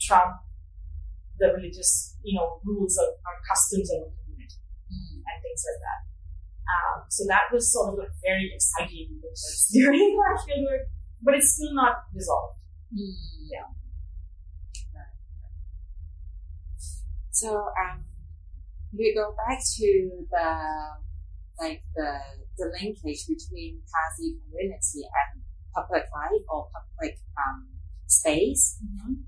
[0.00, 0.42] trump
[1.38, 5.18] the religious, you know, rules of or customs of a community Mm.
[5.18, 6.00] and things like that.
[6.66, 9.18] Um, so that was sort of like very exciting
[9.72, 10.86] during my fieldwork,
[11.22, 12.58] but it's still not resolved.
[12.94, 13.50] Mm.
[13.50, 13.66] Yeah.
[17.36, 18.00] So um,
[18.96, 19.88] we go back to
[20.32, 20.48] the
[21.60, 22.10] like the
[22.56, 25.44] the linkage between Parsi community and
[25.76, 27.68] public life or public um,
[28.08, 28.80] space.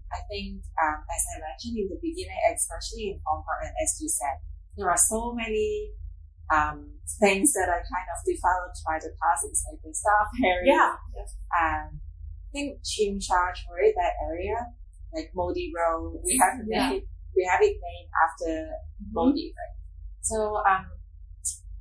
[0.08, 4.00] I think, um, as I mentioned in the beginning, especially in Hong Kong, and as
[4.00, 4.40] you said,
[4.80, 5.92] there are so many
[6.48, 6.88] um,
[7.20, 10.64] things that are kind of developed by the Parsis, like the Star Ferry.
[10.64, 10.96] Yeah.
[11.52, 14.56] Um, I think Tsim Sha Tsui, that area,
[15.12, 16.88] like Mody Road, we have Yeah.
[16.96, 17.02] named,
[17.36, 18.70] we have it named after
[19.14, 19.76] Mody, right?
[20.20, 20.86] So, um,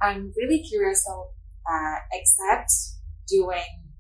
[0.02, 1.04] I'm really curious.
[1.06, 1.32] So,
[1.66, 2.72] uh, except
[3.28, 3.92] doing,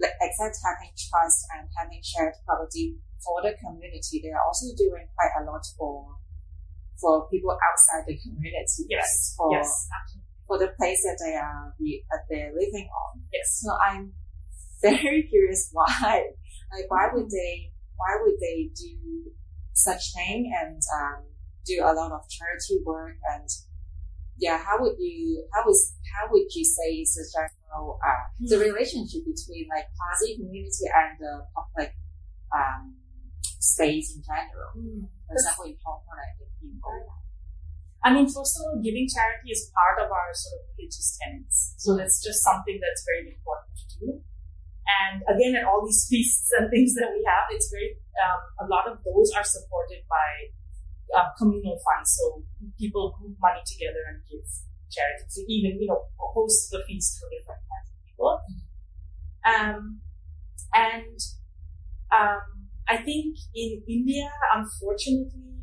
[0.00, 5.06] like, except having trust and having shared property for the community, they are also doing
[5.16, 6.16] quite a lot for,
[7.00, 8.86] for people outside the community.
[8.88, 9.34] Yes.
[9.36, 9.68] For, Yes.
[10.46, 11.74] For the place that they are,
[12.10, 13.22] that they're living on.
[13.32, 13.62] Yes.
[13.62, 14.12] So I'm
[14.82, 16.26] very curious why,
[16.72, 19.30] like, why would they, why would they do
[19.82, 21.24] such thing and, um,
[21.66, 23.48] do a lot of charity work and,
[24.38, 28.58] yeah, how would you, how is, how would you say is the general, uh, the
[28.58, 31.92] relationship between like Parsi community and the public,
[32.48, 32.96] um,
[33.60, 34.72] space in general?
[35.28, 36.80] For example, in Hong Kong, I think in
[38.00, 41.76] I mean, first of all, giving charity is part of our sort of religious tenets.
[41.76, 44.08] So it's just something that's very important to do.
[44.98, 48.66] And again, at all these feasts and things that we have, it's very, um, a
[48.66, 50.50] lot of those are supported by
[51.14, 52.16] uh, communal funds.
[52.18, 52.42] So
[52.78, 54.46] people group money together and give
[54.90, 58.32] charity to even, you know, host the feast for different kinds of people.
[59.46, 60.00] Um,
[60.74, 61.18] and,
[62.10, 65.62] um, I think in India, unfortunately,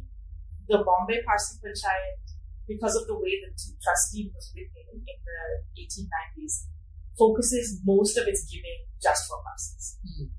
[0.68, 2.24] the Bombay Parsi Panchayat,
[2.68, 3.52] because of the way the
[3.84, 5.40] trust deed was written in the
[5.76, 6.72] 1890s,
[7.18, 9.98] focuses most of its giving just for Parsis.
[10.06, 10.30] Mm-hmm.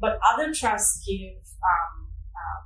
[0.00, 2.62] But other trusts give, um, um,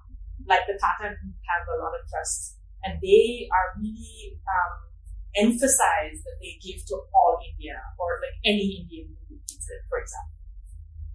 [0.48, 4.90] like the Tata Group have a lot of trusts, and they are really um,
[5.36, 10.02] emphasize that they give to all India or like any Indian who needs it, for
[10.02, 10.42] example.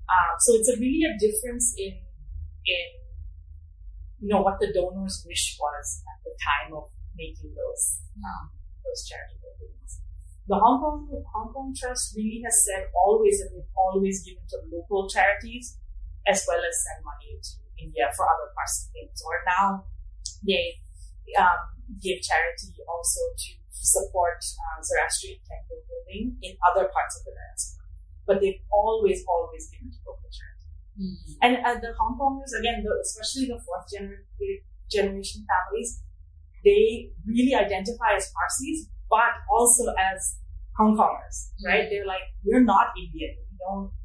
[0.07, 1.99] Um, so it's a really a difference in
[2.65, 2.87] in
[4.21, 8.53] you know what the donor's wish was at the time of making those um,
[8.85, 9.99] those charitable things
[10.47, 14.57] the Hong Kong Hong Kong Trust really has said always that they've always given to
[14.69, 15.77] local charities
[16.27, 19.17] as well as send money to India for other parts of things.
[19.25, 19.85] Or now
[20.45, 20.81] they
[21.37, 27.33] um, give charity also to support uh, Zoroastrian temple building in other parts of the
[27.33, 27.85] diaspora.
[28.25, 30.69] But they've always, always given to local charity.
[30.97, 31.33] Mm-hmm.
[31.41, 34.25] And uh, the Hong Kongers, again, the, especially the fourth gener-
[34.89, 36.01] generation families,
[36.65, 40.43] they really identify as Parsis, but also as
[40.75, 41.87] Hong Kongers, right?
[41.87, 41.89] Mm-hmm.
[41.89, 43.39] They're like, we're not Indian.
[43.47, 43.95] We don't,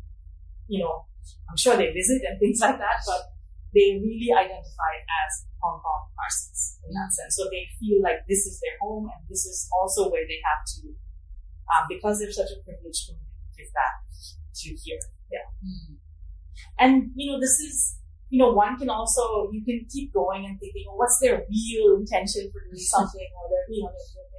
[0.70, 1.10] you know,
[1.50, 3.34] I'm sure they visit and things like that, but
[3.74, 7.34] they really identify as Hong Kong Parsis in that sense.
[7.34, 10.62] So they feel like this is their home and this is also where they have
[10.78, 10.94] to,
[11.74, 13.98] um, because they're such a privileged community, give that
[14.62, 15.02] to here.
[15.26, 15.46] Yeah.
[15.58, 15.98] Mm-hmm.
[16.78, 17.98] And, you know, this is,
[18.30, 21.98] you know, one can also, you can keep going and thinking, well, what's their real
[21.98, 24.29] intention for doing something or their, you know, their,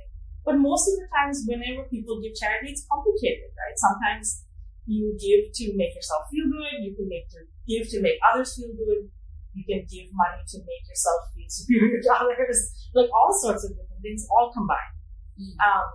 [0.45, 3.77] but most of the times, whenever people give charity, it's complicated, right?
[3.77, 4.45] Sometimes
[4.85, 6.81] you give to make yourself feel good.
[6.81, 9.09] You can make to give to make others feel good.
[9.53, 12.89] You can give money to make yourself feel superior to others.
[12.93, 14.97] Like all sorts of different things, all combined.
[15.37, 15.53] Mm.
[15.61, 15.87] Um,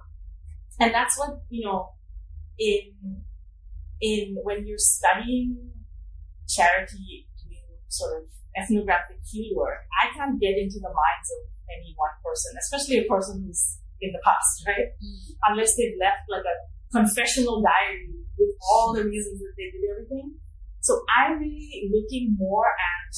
[0.81, 1.91] and that's what you know
[2.59, 3.25] in
[4.01, 5.73] in when you're studying
[6.49, 9.85] charity, doing sort of ethnographic fieldwork.
[10.03, 14.13] I can't get into the minds of any one person, especially a person who's in
[14.13, 14.93] the past, right?
[14.99, 15.53] Mm-hmm.
[15.53, 16.57] Unless they've left like a
[16.93, 20.37] confessional diary with all the reasons that they did everything.
[20.81, 23.13] So I'm really looking more at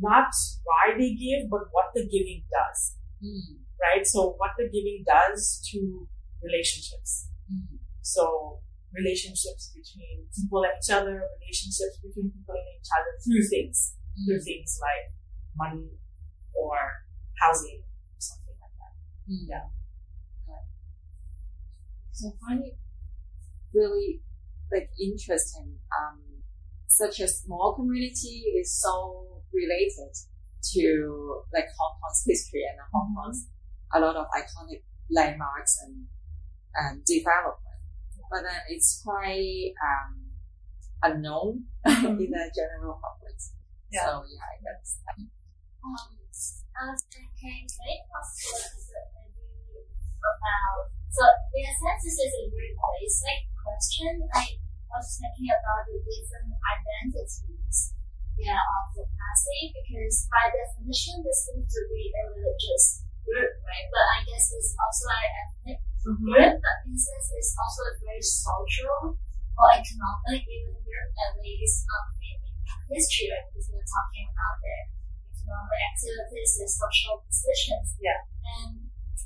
[0.00, 0.30] not
[0.62, 2.96] why they give, but what the giving does.
[3.22, 3.62] Mm-hmm.
[3.82, 4.06] Right?
[4.06, 6.06] So what the giving does to
[6.42, 7.28] relationships.
[7.50, 7.76] Mm-hmm.
[8.02, 8.60] So
[8.94, 14.38] relationships between people and each other, relationships between people and each other through things, through
[14.38, 14.46] mm-hmm.
[14.46, 15.10] things like
[15.58, 15.90] money
[16.54, 16.78] or
[17.42, 18.94] housing, or something like that.
[19.26, 19.50] Mm-hmm.
[19.50, 19.66] Yeah.
[22.14, 22.78] So I find it
[23.74, 24.22] really
[24.72, 25.78] like interesting.
[25.90, 26.22] Um,
[26.86, 30.14] such a small community is so related
[30.74, 33.48] to like Hong Kong's history and Hong Kong's
[33.92, 36.06] a lot of iconic landmarks and
[36.76, 37.82] and development.
[38.30, 40.30] But then it's quite um,
[41.02, 42.06] unknown mm-hmm.
[42.22, 43.38] in the general public.
[43.90, 44.06] Yeah.
[44.06, 45.02] So yeah, I guess.
[45.10, 45.30] Um,
[46.74, 48.66] I was thinking, can it possible
[50.24, 51.22] about so
[51.54, 54.26] in a sense, this is a very basic question.
[54.34, 54.58] I
[54.90, 57.94] was thinking about the different identities
[58.34, 63.86] yeah, of the Parsi because by definition, this seems to be a religious group, right?
[63.94, 66.18] But I guess it's also an ethnic mm-hmm.
[66.18, 69.14] group, but in a sense, it's also a very social
[69.54, 72.42] or economic, even here, at least um, in,
[72.90, 73.46] history, right?
[73.48, 74.82] Because we're talking about their
[75.30, 77.96] economic activities and social positions.
[78.02, 78.20] Yeah.
[78.60, 78.83] And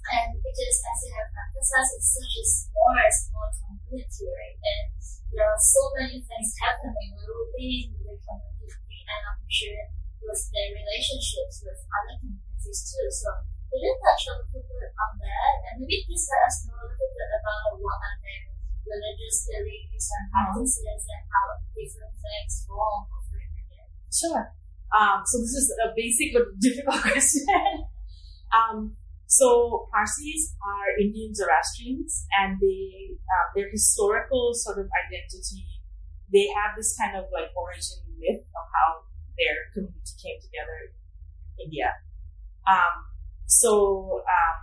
[0.09, 4.59] and because as you have emphasized, it's such a small, small community, right?
[4.59, 4.87] And
[5.33, 9.85] there are so many things happening within the community, and I'm sure
[10.25, 13.09] with their relationships with other communities too.
[13.13, 13.29] So
[13.69, 15.55] could you touch a little bit on that?
[15.69, 18.43] And maybe just let us know a little bit about what are their
[18.89, 23.89] religious beliefs and practices and how different things form over again.
[24.09, 24.57] Sure.
[24.89, 27.45] Um, so this is a basic but difficult question.
[28.57, 28.97] um,
[29.29, 35.69] so Parsis are Indian Zoroastrians, and they uh, their historical sort of identity.
[36.33, 39.05] They have this kind of like origin myth of how
[39.37, 41.93] their community came together in India.
[42.65, 43.05] Um,
[43.45, 44.57] so um,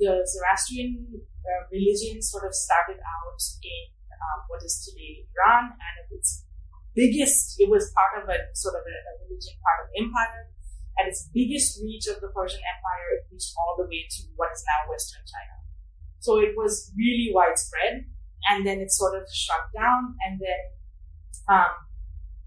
[0.00, 5.94] the Zoroastrian uh, religion sort of started out in um, what is today Iran, and
[6.16, 6.48] its
[6.96, 10.48] biggest, it was part of a sort of a, a religion part of empire
[11.00, 14.52] at its biggest reach of the Persian Empire, it reached all the way to what
[14.52, 15.56] is now Western China.
[16.20, 18.06] So it was really widespread,
[18.48, 20.62] and then it sort of shrunk down, and then
[21.50, 21.74] Um,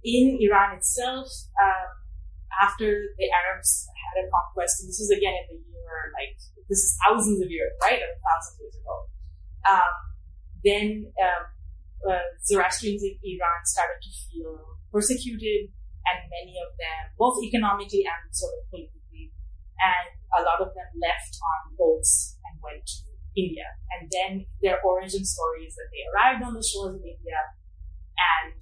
[0.07, 1.27] in Iran itself,
[1.59, 1.91] um,
[2.63, 2.87] after
[3.19, 6.39] the Arabs had a conquest, and this is again in the year like
[6.69, 8.95] this is thousands of years, right, or thousands of years ago.
[9.67, 9.93] Um,
[10.63, 10.87] then
[11.19, 11.43] um,
[12.07, 15.75] uh, Zoroastrians in Iran started to feel persecuted,
[16.05, 19.33] and many of them, both economically and sort of politically,
[19.81, 23.67] and a lot of them left on boats and went to India.
[23.91, 24.31] And then
[24.61, 27.39] their origin story is that they arrived on the shores of India
[28.15, 28.59] and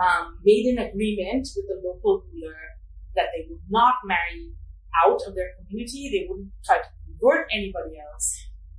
[0.00, 2.76] um, made an agreement with the local ruler
[3.16, 4.52] that they would not marry
[5.04, 6.08] out of their community.
[6.12, 8.28] They wouldn't try to convert anybody else,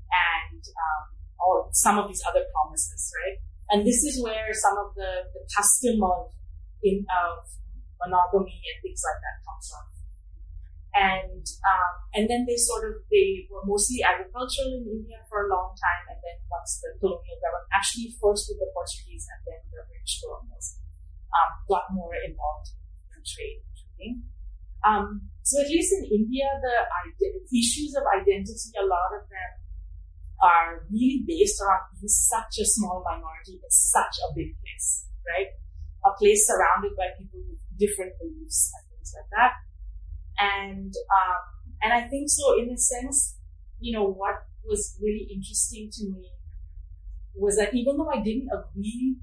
[0.10, 1.04] and um,
[1.42, 3.38] all some of these other promises, right?
[3.70, 6.30] And this is where some of the, the custom of
[6.84, 7.48] in of
[7.98, 9.86] monogamy and things like that comes from.
[10.94, 15.50] And um, and then they sort of they were mostly agricultural in India for a
[15.50, 19.60] long time, and then once the colonial government, actually first with the Portuguese and then
[19.74, 20.78] the British colonials,
[21.34, 22.78] um, got more involved
[23.10, 24.14] in trade and trading.
[24.86, 26.78] Um, so at least in India, the
[27.58, 29.52] issues of identity, a lot of them
[30.44, 35.56] are really based around being such a small minority in such a big place, right?
[36.06, 39.52] A place surrounded by people with different beliefs and things like that.
[40.38, 41.42] And, um,
[41.82, 43.38] and I think so in a sense,
[43.80, 46.32] you know, what was really interesting to me
[47.36, 49.18] was that even though I didn't agree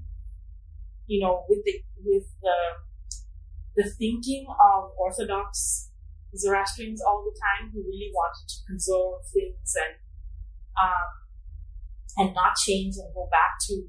[1.11, 2.57] you know, with the with the
[3.75, 5.91] the thinking of Orthodox
[6.33, 9.99] Zoroastrians all the time who really wanted to preserve things and
[10.79, 11.11] um,
[12.15, 13.83] and not change and go back to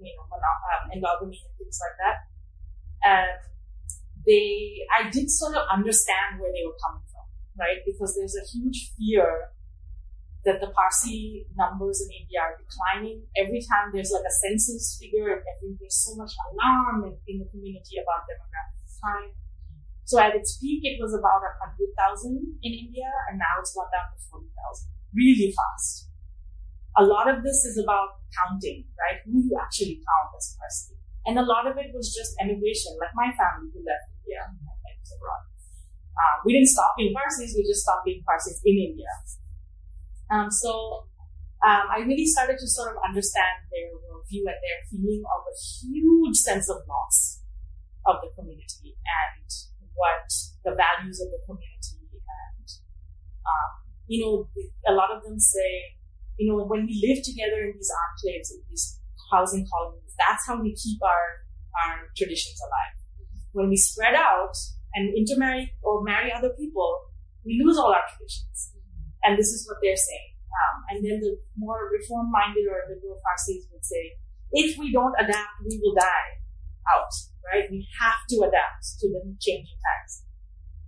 [0.00, 2.16] you know um, endogamy and things like that.
[3.04, 3.40] And
[4.24, 7.28] they, I did sort of understand where they were coming from,
[7.60, 7.84] right?
[7.84, 9.52] Because there's a huge fear
[10.48, 13.24] that the Parsi numbers in India are declining.
[13.36, 17.36] Every time there's like a census figure and every, there's so much alarm in, in
[17.40, 19.32] the community about demographic decline.
[20.04, 21.80] So at its peak, it was about 100,000
[22.60, 24.52] in India and now it's gone down to 40,000
[25.16, 26.12] really fast.
[26.96, 29.18] A lot of this is about counting, right?
[29.26, 30.94] Who you actually count as Parsi.
[31.26, 34.60] And a lot of it was just emigration, like my family who left India and
[34.62, 35.42] went abroad.
[36.14, 39.10] Um, we didn't stop being Parsis, we just stopped being Parsis in India.
[40.30, 41.10] Um, so
[41.64, 43.88] um, I really started to sort of understand their
[44.28, 47.40] view and their feeling of a huge sense of loss
[48.06, 49.48] of the community and
[49.96, 50.28] what
[50.64, 52.66] the values of the community and
[53.48, 53.70] um,
[54.06, 54.48] you know
[54.88, 55.96] a lot of them say
[56.36, 60.60] you know when we live together in these enclaves in these housing colonies that's how
[60.60, 61.24] we keep our
[61.82, 62.94] our traditions alive
[63.52, 64.54] when we spread out
[64.94, 67.00] and intermarry or marry other people
[67.44, 68.74] we lose all our traditions
[69.24, 70.36] and this is what they're saying.
[70.52, 74.20] Um, and then the more reform minded or liberal Parsis would say,
[74.52, 76.30] if we don't adapt, we will die
[76.94, 77.10] out,
[77.42, 77.66] right?
[77.72, 80.12] We have to adapt to the changing times.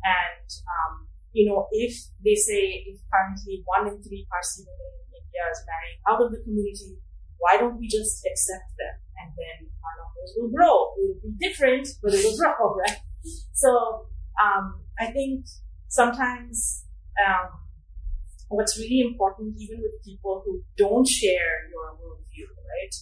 [0.05, 4.93] And, um, you know, if they say if currently one in three Parsi women
[5.53, 6.99] Is marrying out of the community,
[7.39, 8.97] why don't we just accept them?
[9.21, 10.93] And then our numbers will grow.
[10.97, 12.99] It will be different, but it will grow, right?
[13.53, 14.09] So,
[14.43, 15.47] um, I think
[15.89, 16.85] sometimes,
[17.21, 17.49] um,
[18.49, 22.95] what's really important, even with people who don't share your worldview, right,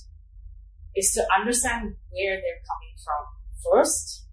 [0.96, 3.24] is to understand where they're coming from
[3.62, 4.26] first,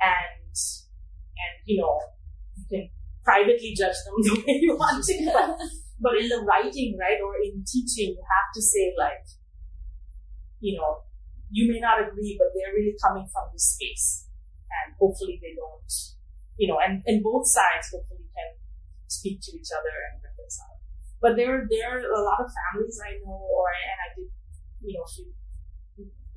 [0.00, 2.00] and and you know
[2.56, 2.90] you can
[3.24, 5.14] privately judge them the way you want to,
[6.00, 9.24] but in the writing, right, or in teaching, you have to say like,
[10.60, 11.04] you know,
[11.52, 14.26] you may not agree, but they're really coming from this space,
[14.68, 15.92] and hopefully they don't,
[16.56, 18.50] you know, and and both sides hopefully can
[19.08, 20.80] speak to each other and reconcile.
[21.20, 24.30] But there, there are a lot of families I know, or and I did,
[24.80, 25.28] you know, a few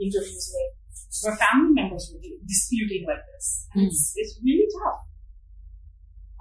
[0.02, 0.84] interviews with
[1.24, 3.68] where family members were disputing like this.
[3.78, 3.88] Mm.
[3.88, 5.08] It's, it's really tough.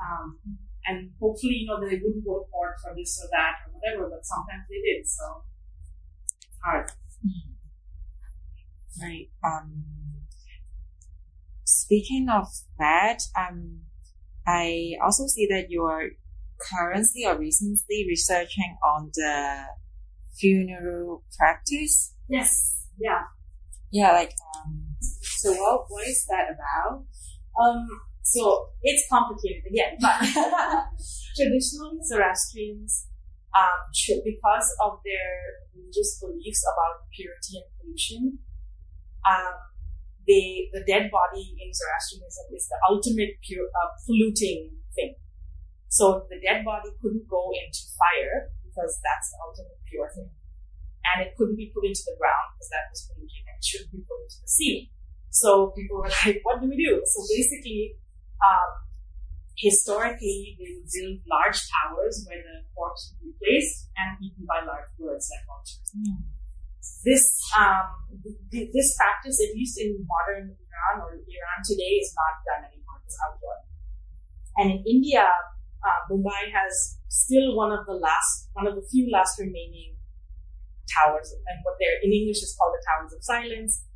[0.01, 3.79] Um, and hopefully, you know, they wouldn't go to court for this or that or
[3.79, 5.07] whatever, but sometimes they did.
[5.07, 5.45] So
[6.37, 6.91] it's hard.
[9.01, 9.31] Right.
[9.45, 9.85] Um,
[11.65, 12.47] speaking of
[12.79, 13.81] that, um,
[14.47, 16.11] I also see that you're
[16.71, 19.65] currently or recently researching on the
[20.39, 22.15] funeral practice?
[22.29, 22.87] Yes.
[22.99, 23.23] Yeah.
[23.91, 27.05] Yeah, like um, so what what is that about?
[27.61, 27.89] Um,
[28.23, 30.23] so it's complicated again, but
[31.37, 33.07] traditionally Zoroastrians,
[33.53, 33.93] um,
[34.25, 35.31] because of their
[35.75, 38.39] religious beliefs about purity and pollution,
[39.27, 39.59] um,
[40.27, 45.19] they the dead body in Zoroastrianism is the ultimate pure, uh, polluting thing.
[45.91, 50.31] So the dead body couldn't go into fire because that's the ultimate pure thing.
[51.13, 53.93] And it couldn't be put into the ground because that was polluting and it shouldn't
[53.93, 54.95] be put into the sea.
[55.29, 57.03] So people were like, what do we do?
[57.05, 57.99] So basically,
[58.43, 58.71] um,
[59.57, 64.65] historically, they would build large towers where the corpse would be placed and eaten by
[64.67, 65.89] large birds like vultures.
[65.95, 66.27] Mm.
[67.07, 67.87] This, um,
[68.51, 72.99] th- this practice, at least in modern Iran or Iran today, is not done anymore.
[73.07, 73.63] It's outlawed.
[74.59, 75.27] And in India,
[75.83, 79.95] uh, Mumbai has still one of the last, one of the few last remaining
[80.91, 83.87] towers, and what they're in English is called the Towers of Silence,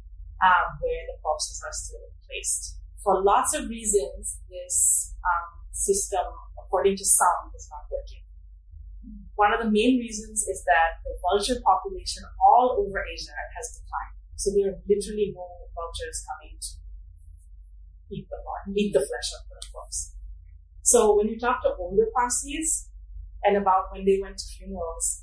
[0.42, 2.78] um, where the corpses are still placed.
[3.06, 6.26] For lots of reasons, this um, system,
[6.58, 8.26] according to some, is not working.
[9.38, 14.18] One of the main reasons is that the vulture population all over Asia has declined.
[14.34, 16.70] So there are literally no vultures coming to
[18.10, 20.18] eat the body, eat the flesh of the corpse.
[20.82, 22.90] So when you talk to older Parsis
[23.46, 25.22] and about when they went to funerals,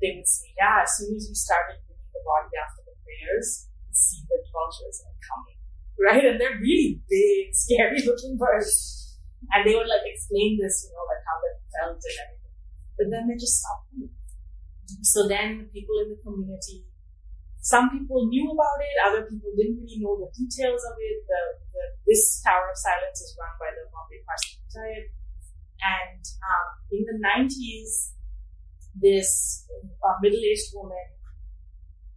[0.00, 3.68] they would say, yeah, as soon as you started bringing the body after the prayers,
[3.84, 5.57] you see the vultures are coming,
[5.98, 6.24] right?
[6.24, 9.18] And they're really big, scary looking birds.
[9.54, 12.56] And they would like explain this, you know, like how they felt and everything.
[12.98, 14.14] But then they just stopped coming.
[15.04, 16.88] So then people in the community,
[17.60, 21.22] some people knew about it, other people didn't really know the details of it.
[21.28, 21.40] The,
[21.76, 24.58] the this Tower of Silence is run by the Bombay Parsi.
[25.78, 28.18] And um, in the 90s,
[28.94, 29.64] this
[30.02, 31.06] uh, middle-aged woman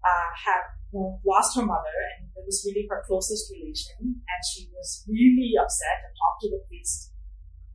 [0.02, 5.08] uh, had lost her mother, and it was really her closest relation, and she was
[5.08, 7.16] really upset and talked to the priest.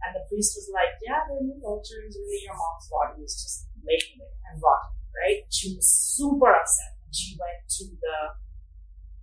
[0.05, 2.15] And the priest was like, "Yeah, there are no vultures.
[2.15, 5.49] Really, your mom's body is just laying there and rotting." Right?
[5.49, 8.17] She was super upset, and she went to the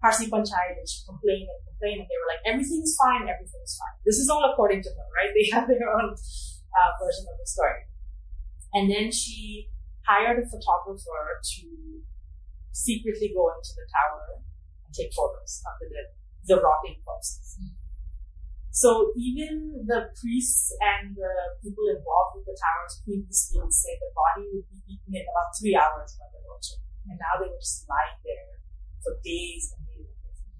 [0.02, 3.30] Parsi Panchayat and she complained and complained, and they were like, "Everything's fine.
[3.30, 5.32] Everything's fine." This is all according to her, right?
[5.38, 7.88] They have their own uh, version of the story.
[8.74, 9.70] And then she
[10.04, 11.68] hired a photographer to
[12.74, 16.10] secretly go into the tower and take photos of the dead,
[16.50, 17.62] the rotting corpses.
[18.74, 24.10] So even the priests and the people involved with the towers previously would say the
[24.18, 26.82] body would be eaten in about three hours by the vulture.
[27.06, 28.58] And now they were just lying there
[29.06, 30.58] for days and days and days.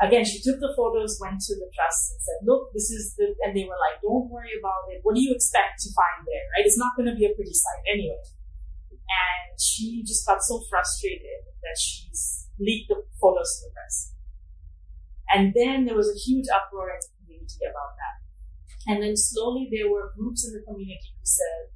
[0.00, 3.36] Again, she took the photos, went to the trust and said, look, this is the,
[3.44, 5.04] and they were like, don't worry about it.
[5.04, 6.64] What do you expect to find there, right?
[6.64, 8.16] It's not going to be a pretty sight anyway.
[9.10, 12.08] And she just got so frustrated that she
[12.58, 14.14] leaked the photos to the press.
[15.34, 18.16] And then there was a huge uproar in the community about that.
[18.86, 21.74] And then slowly there were groups in the community who said,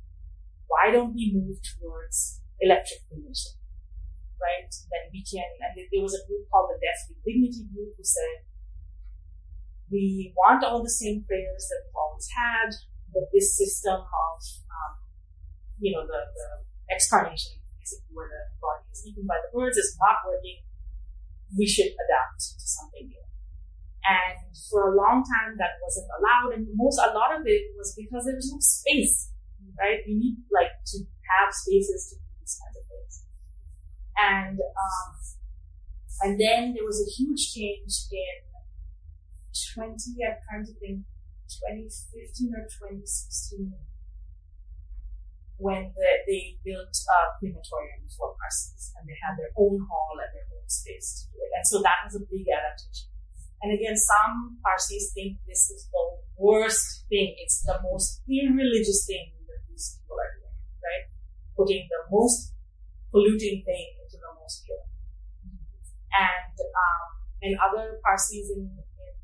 [0.67, 3.59] why don't we move towards electric cremation?
[4.41, 4.71] Right?
[4.91, 8.05] Then we can, and there was a group called the Death with Dignity group who
[8.05, 8.47] said,
[9.93, 12.71] we want all the same prayers that we've always had,
[13.13, 14.93] but this system of, um,
[15.79, 16.49] you know, the, the
[16.91, 20.65] excarnation, basically where the body is eaten by the birds, is not working.
[21.57, 23.25] We should adapt to something new.
[24.05, 26.53] And for a long time, that wasn't allowed.
[26.53, 29.33] And most, a lot of it was because there was no space,
[29.81, 30.05] right?
[30.05, 33.15] You need like to have spaces to do these kinds of things.
[34.21, 35.09] And, um,
[36.21, 38.45] and then there was a huge change in
[39.73, 41.09] 20, I'm trying to think,
[41.49, 43.73] 2015 or 2016
[45.57, 50.31] when the, they built a crematorium for Parsis and they had their own hall and
[50.35, 51.53] their own space to do it.
[51.55, 53.11] And so that was a big adaptation.
[53.63, 56.05] And again, some Parsis think this is the
[56.37, 57.39] worst thing.
[57.39, 61.07] It's the most irreligious thing that these people are doing, right?
[61.57, 62.53] Putting the most
[63.15, 64.85] polluting thing into the most pure.
[66.19, 67.07] And, um,
[67.41, 69.15] and other Parsis in, in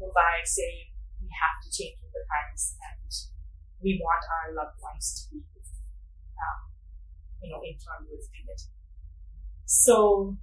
[0.00, 2.94] Mumbai say we have to change with the times and
[3.84, 5.44] we want our loved ones to be
[7.44, 8.72] you know, interned with dignity.
[9.68, 10.36] So,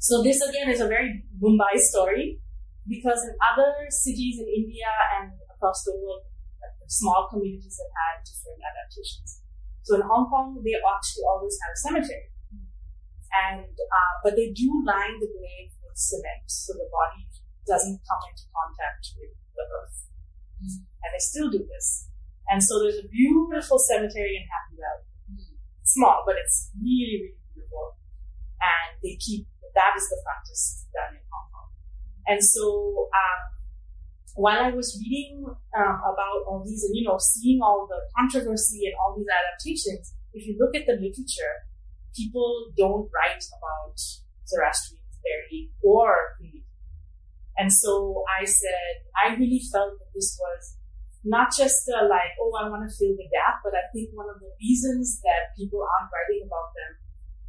[0.00, 2.40] so this again is a very Mumbai story
[2.88, 4.88] because in other cities in India
[5.20, 6.24] and across the world,
[6.88, 9.44] small communities have had different adaptations.
[9.84, 12.28] So in Hong Kong, they actually always have a cemetery.
[13.32, 17.24] And, uh, but they do line the grave with cement so the body
[17.64, 19.98] doesn't come into contact with the earth.
[20.60, 20.84] Mm-hmm.
[20.84, 22.12] And they still do this.
[22.52, 25.11] And so there's a beautiful cemetery in Happy Valley
[25.94, 27.96] small, but it's really, really beautiful.
[28.60, 31.70] And they keep, that is the practice done in Hong Kong.
[32.26, 33.40] And so, um,
[34.34, 38.86] while I was reading um, about all these and, you know, seeing all the controversy
[38.86, 41.68] and all these adaptations, if you look at the literature,
[42.16, 44.00] people don't write about
[44.48, 46.38] Zoroastrian burying or.
[47.58, 50.76] And so I said, I really felt that this was
[51.22, 54.42] not just like, oh, I want to fill the gap, but I think one of
[54.42, 56.92] the reasons that people aren't writing about them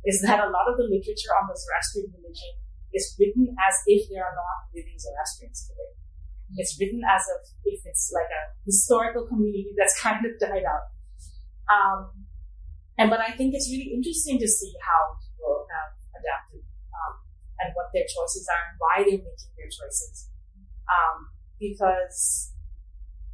[0.06, 2.54] is that a lot of the literature on the Zoroastrian religion
[2.94, 5.92] is written as if there are not living Zoroastrians today.
[6.54, 10.94] It's written as if, if it's like a historical community that's kind of died out.
[11.66, 12.30] Um,
[13.02, 16.62] and but I think it's really interesting to see how people have adapted
[16.94, 17.14] um,
[17.58, 20.30] and what their choices are and why they're making their choices.
[20.86, 22.53] Um, because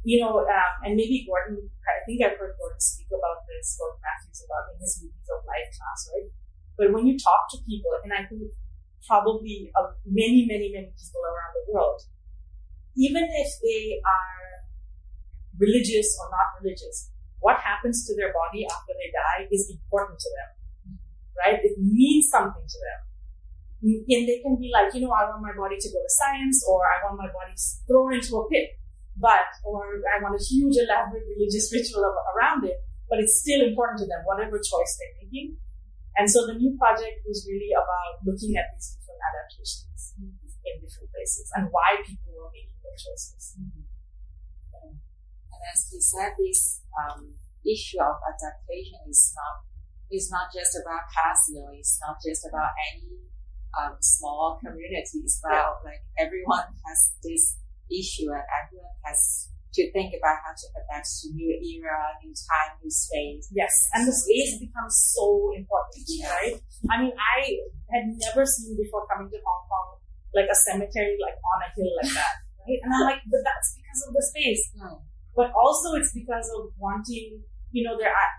[0.02, 4.00] you know, um, and maybe Gordon, I think I've heard Gordon speak about this, Gordon
[4.00, 6.28] Mathews, about in his Movies of Life class, right?
[6.80, 8.48] But when you talk to people, and I think
[9.04, 12.00] probably uh, many, many, many people around the world,
[12.96, 14.64] even if they are
[15.60, 17.12] religious or not religious,
[17.44, 20.50] what happens to their body after they die is important to them,
[21.36, 21.60] right?
[21.60, 23.00] It means something to them.
[23.80, 26.64] And they can be like, you know, I want my body to go to science,
[26.68, 27.56] or I want my body
[27.88, 28.79] thrown into a pit,
[29.20, 34.00] but, or I want a huge elaborate religious ritual around it, but it's still important
[34.00, 35.60] to them, whatever choice they're making.
[36.16, 40.48] And so the new project was really about looking at these different adaptations mm-hmm.
[40.66, 43.54] in different places and why people were making their choices.
[43.56, 43.86] Mm-hmm.
[44.90, 49.68] And as you said, this um, issue of adaptation is not
[50.10, 51.70] is not just about Casio.
[51.78, 53.30] It's not just about any
[53.78, 55.70] um, small communities, but yeah.
[55.86, 57.59] like everyone has this
[57.92, 62.74] issue and everyone has to think about how to adapt to new era, new time,
[62.82, 63.46] new space.
[63.54, 66.58] Yes, and the space becomes so important, right?
[66.90, 67.38] I mean, I
[67.94, 70.00] had never seen before coming to Hong Kong
[70.34, 72.80] like a cemetery like on a hill like that, right?
[72.82, 74.62] And I'm like, but that's because of the space.
[74.74, 75.02] Hmm.
[75.34, 78.30] But also it's because of wanting, you know, there are,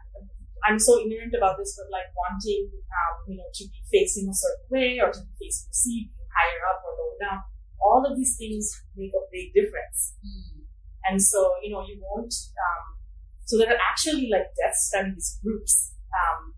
[0.68, 4.36] I'm so ignorant about this, but like wanting, um, you know, to be facing a
[4.36, 6.00] certain way or to be facing the sea,
[6.32, 7.40] higher up or lower down.
[7.82, 10.16] All of these things make a big difference.
[10.22, 10.66] Mm.
[11.10, 12.98] And so, you know, you won't, um,
[13.46, 16.54] so there are actually like death studies groups, um,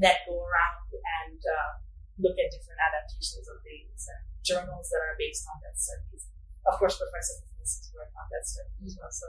[0.00, 1.72] that go around and, uh,
[2.16, 6.32] look at different adaptations of things and journals that are based on death studies.
[6.64, 9.12] Of course, Professor is working on death studies as well.
[9.12, 9.26] So,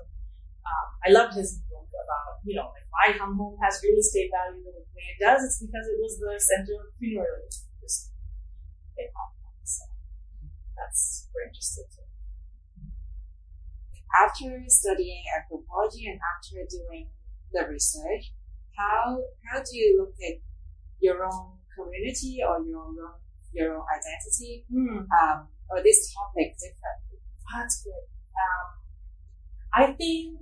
[0.67, 4.31] um, I loved his book about, you know, like why Hung Hom has real estate
[4.31, 5.43] value the way it does.
[5.43, 8.15] It's because it was the center of funeral industry
[8.99, 9.59] in Hong Kong.
[9.63, 9.83] So
[10.77, 12.07] that's super interesting too
[14.15, 17.09] after studying anthropology and after doing
[17.53, 18.33] the research,
[18.75, 20.39] how how do you look at
[20.99, 22.97] your own community or your own
[23.53, 25.05] your own identity mm.
[25.05, 27.19] um, or this topic differently?
[27.53, 28.05] That's good.
[28.37, 28.67] Um,
[29.73, 30.39] I think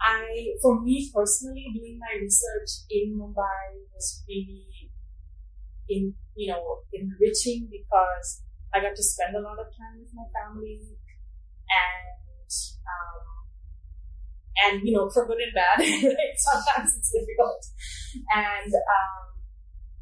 [0.00, 4.90] I, for me personally, doing my research in Mumbai was really
[5.88, 8.42] in you know enriching because
[8.74, 10.96] I got to spend a lot of time with my family
[11.66, 12.50] and
[12.86, 13.22] um,
[14.56, 15.78] and you know for good and bad
[16.38, 17.62] sometimes it's difficult.
[18.32, 19.24] And um,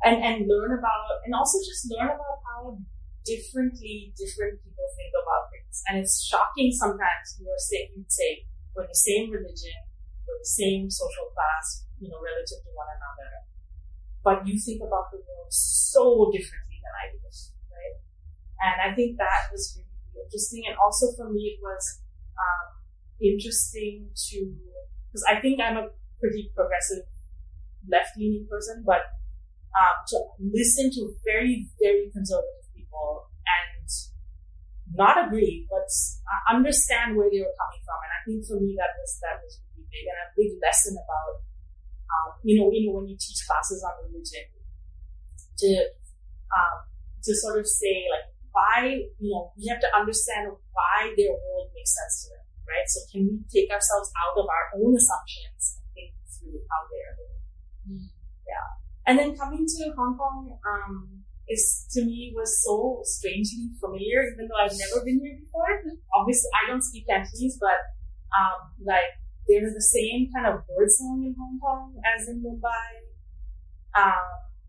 [0.04, 2.78] and and learn about and also just learn about how
[3.24, 5.82] differently different people think about things.
[5.88, 8.44] And it's shocking sometimes you're saying say
[8.76, 9.78] we're the same religion
[10.26, 13.32] we're the same social class you know relative to one another.
[14.24, 17.24] But you think about the world so differently than I do
[18.64, 20.64] and I think that was really interesting.
[20.64, 22.00] And also for me, it was
[22.40, 22.66] um,
[23.20, 24.38] interesting to,
[25.12, 27.04] because I think I'm a pretty progressive
[27.84, 29.04] left leaning person, but
[29.76, 33.84] um, to listen to very, very conservative people and
[34.96, 35.90] not agree, but
[36.48, 37.98] understand where they were coming from.
[38.00, 40.94] And I think for me, that was, that was really big and a big lesson
[40.96, 41.44] about,
[42.08, 44.46] um, you know, you know, when you teach classes on religion,
[45.58, 45.70] to,
[46.54, 46.76] um,
[47.22, 51.74] to sort of say like, why, you know, we have to understand why their world
[51.74, 52.86] makes sense to them, right?
[52.86, 57.02] So can we take ourselves out of our own assumptions and think through how they
[57.02, 57.44] are living?
[57.90, 58.06] Mm.
[58.46, 58.66] Yeah.
[59.10, 64.48] And then coming to Hong Kong, um, is to me was so strangely familiar, even
[64.48, 65.68] though I've never been here before.
[66.16, 67.76] Obviously, I don't speak Cantonese, but
[68.32, 73.12] um, like there's the same kind of bird song in Hong Kong as in Mumbai.
[73.92, 74.24] Um,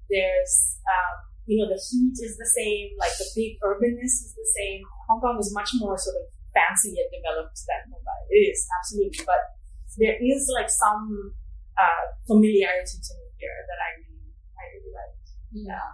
[0.09, 4.49] there's um, you know, the heat is the same, like the big urbanness is the
[4.57, 4.81] same.
[5.07, 8.19] Hong Kong is much more sort of fancy and developed than Mumbai.
[8.33, 9.21] It is, absolutely.
[9.25, 9.53] But
[9.97, 11.37] there is like some
[11.77, 15.15] uh, familiarity to me here that I really, I really like.
[15.53, 15.89] Yeah.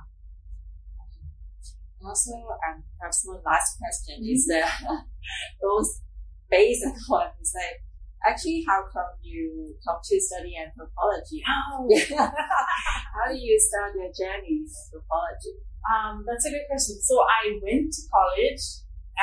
[2.01, 4.33] Also, um, perhaps one last question mm-hmm.
[4.33, 4.71] is that
[5.61, 6.01] those
[6.49, 7.83] basic one is like
[8.27, 11.41] actually, how come you come to study anthropology?
[11.45, 11.89] Oh.
[12.17, 15.57] how do you start your journey in anthropology?
[15.85, 17.01] Um, that's a good question.
[17.01, 18.63] So I went to college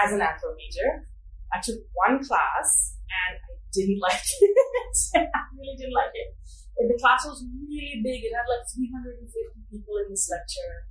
[0.03, 1.07] as an anthro major.
[1.55, 4.55] I took one class and I didn't like it.
[5.17, 6.35] I really didn't like it.
[6.79, 8.23] The class was really big.
[8.23, 10.87] It had like 350 people in this lecture.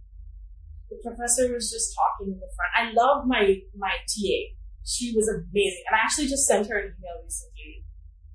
[0.91, 2.71] the professor was just talking in the front.
[2.75, 4.39] I love my my TA.
[4.83, 7.56] She was amazing, and I actually just sent her an email recently.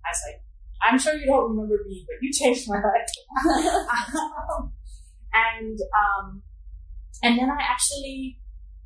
[0.05, 0.41] I was like,
[0.83, 3.11] "I'm sure you don't remember me, but you changed my life."
[5.33, 6.43] and um,
[7.23, 8.39] and then I actually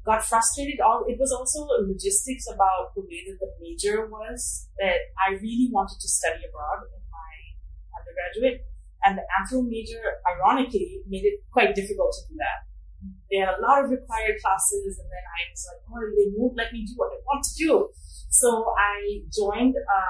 [0.04, 0.80] got frustrated.
[0.80, 5.68] All it was also logistics about the way that the major was that I really
[5.72, 7.34] wanted to study abroad in my
[7.98, 8.68] undergraduate,
[9.04, 12.66] and the anthro major, ironically, made it quite difficult to do that.
[13.30, 16.56] They had a lot of required classes, and then I was like, oh, they won't
[16.56, 17.90] let me do what I want to do.
[18.30, 20.04] So I joined a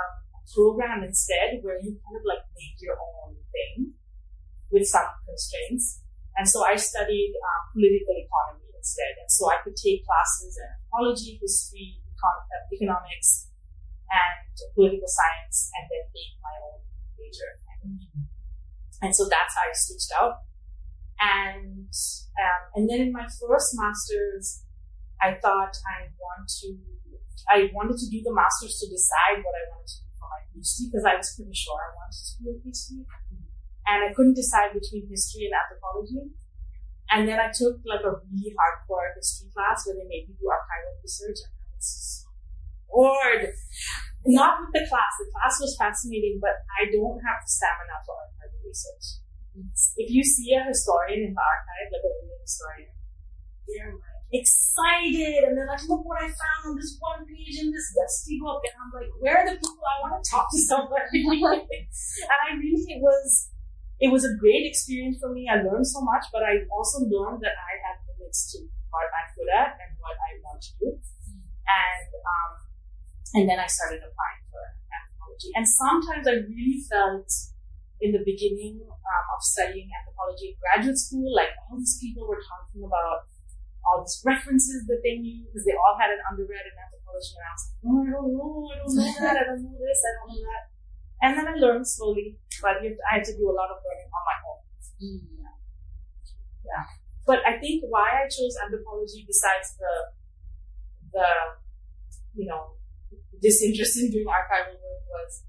[0.55, 3.95] program instead where you kind of like make your own thing
[4.71, 6.03] with some constraints.
[6.37, 9.17] And so I studied uh, political economy instead.
[9.19, 13.51] And so I could take classes in anthropology, history, econ- uh, economics,
[14.07, 16.79] and political science, and then make my own
[17.19, 17.51] major.
[19.03, 20.47] And so that's how I switched out.
[21.21, 24.63] And um, and then in my first master's,
[25.21, 26.77] I thought I want to
[27.49, 31.07] I wanted to do the master's to decide what I wanted to my PhD because
[31.07, 33.07] I was pretty sure I wanted to do a PhD,
[33.87, 36.35] and I couldn't decide between history and anthropology.
[37.07, 40.51] And then I took like a really hardcore history class where they made me do
[40.51, 42.27] archival research and I was so
[42.91, 43.47] bored.
[44.27, 45.13] Not with the class.
[45.23, 49.23] The class was fascinating, but I don't have the stamina for archival research.
[49.95, 52.91] If you see a historian in the archive, like a real historian,
[53.71, 57.71] they're like excited and they're like, look what I found on this one page in
[57.71, 58.63] this dusty book.
[58.65, 61.23] And I'm like, where are the people I want to talk to somebody?
[61.27, 63.51] and I really, it was,
[64.01, 65.49] it was a great experience for me.
[65.49, 69.29] I learned so much, but I also learned that I have limits to what I'm
[69.37, 70.89] good at and what I want to do.
[70.93, 72.53] And, um,
[73.37, 74.63] and then I started applying for
[74.93, 75.51] anthropology.
[75.57, 77.29] And sometimes I really felt
[78.01, 82.41] in the beginning um, of studying anthropology in graduate school, like all these people were
[82.45, 83.29] talking about
[83.87, 87.39] all these references that they knew because they all had an undergrad in anthropology.
[87.39, 89.79] And I was like, oh, I don't know, I don't know that, I don't know
[89.79, 90.65] this, I don't know that.
[91.23, 94.23] And then I learned slowly, but I had to do a lot of learning on
[94.27, 94.61] my own.
[95.01, 95.23] Mm.
[96.67, 96.85] Yeah.
[97.25, 99.95] But I think why I chose anthropology besides the,
[101.15, 101.29] the,
[102.35, 102.77] you know,
[103.41, 105.43] disinterest in doing archival work was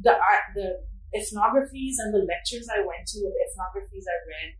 [0.00, 4.50] the art, the ethnographies and the lectures I went to, the ethnographies I read,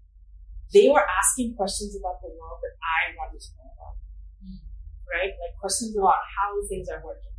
[0.74, 3.94] they were asking questions about the world that I wanted to know about.
[4.42, 4.58] Mm.
[5.06, 5.30] Right?
[5.30, 7.30] Like questions about how things are working.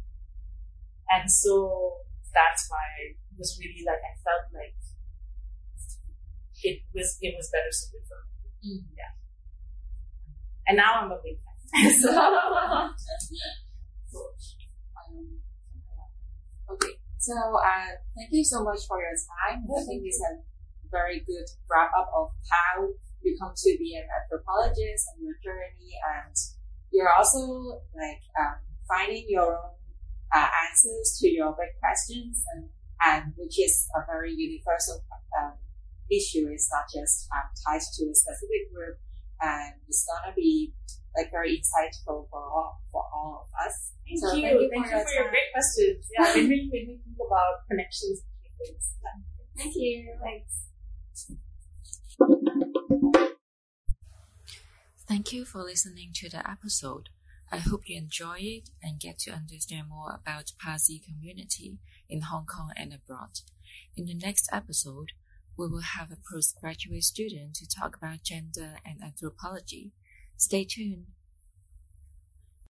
[1.11, 1.99] And so
[2.31, 4.79] that's why it was really like I felt like
[6.63, 8.39] it was it was better suited for me.
[8.63, 8.87] Mm.
[8.95, 9.13] Yeah.
[10.67, 11.59] And now I'm a big fan.
[12.01, 12.09] so,
[16.71, 16.95] okay.
[17.19, 19.67] So uh, thank you so much for your time.
[19.69, 20.41] I think it's a
[20.89, 22.87] very good wrap up of how
[23.25, 26.35] you come to be an anthropologist and your journey and
[26.93, 29.75] you're also like um, finding your own
[30.33, 32.69] uh, answers to your big questions and,
[33.03, 35.03] and which is a very universal
[35.41, 35.57] um,
[36.11, 36.47] issue.
[36.53, 38.97] It's not just um, tied to a specific group
[39.41, 40.73] and it's gonna be
[41.15, 43.91] like very insightful for all for all of us.
[44.07, 44.41] Thank so you.
[44.41, 46.05] Thank you, thank for, you your for your great questions.
[46.13, 48.85] Yeah, it really made me think about connections between things.
[49.57, 50.15] Thank you.
[50.21, 51.39] Thanks.
[55.07, 57.09] Thank you for listening to the episode.
[57.51, 61.77] I hope you enjoy it and get to understand more about Parsi community
[62.09, 63.41] in Hong Kong and abroad.
[63.95, 65.11] In the next episode,
[65.55, 69.91] we will have a postgraduate student to talk about gender and anthropology.
[70.37, 71.05] Stay tuned.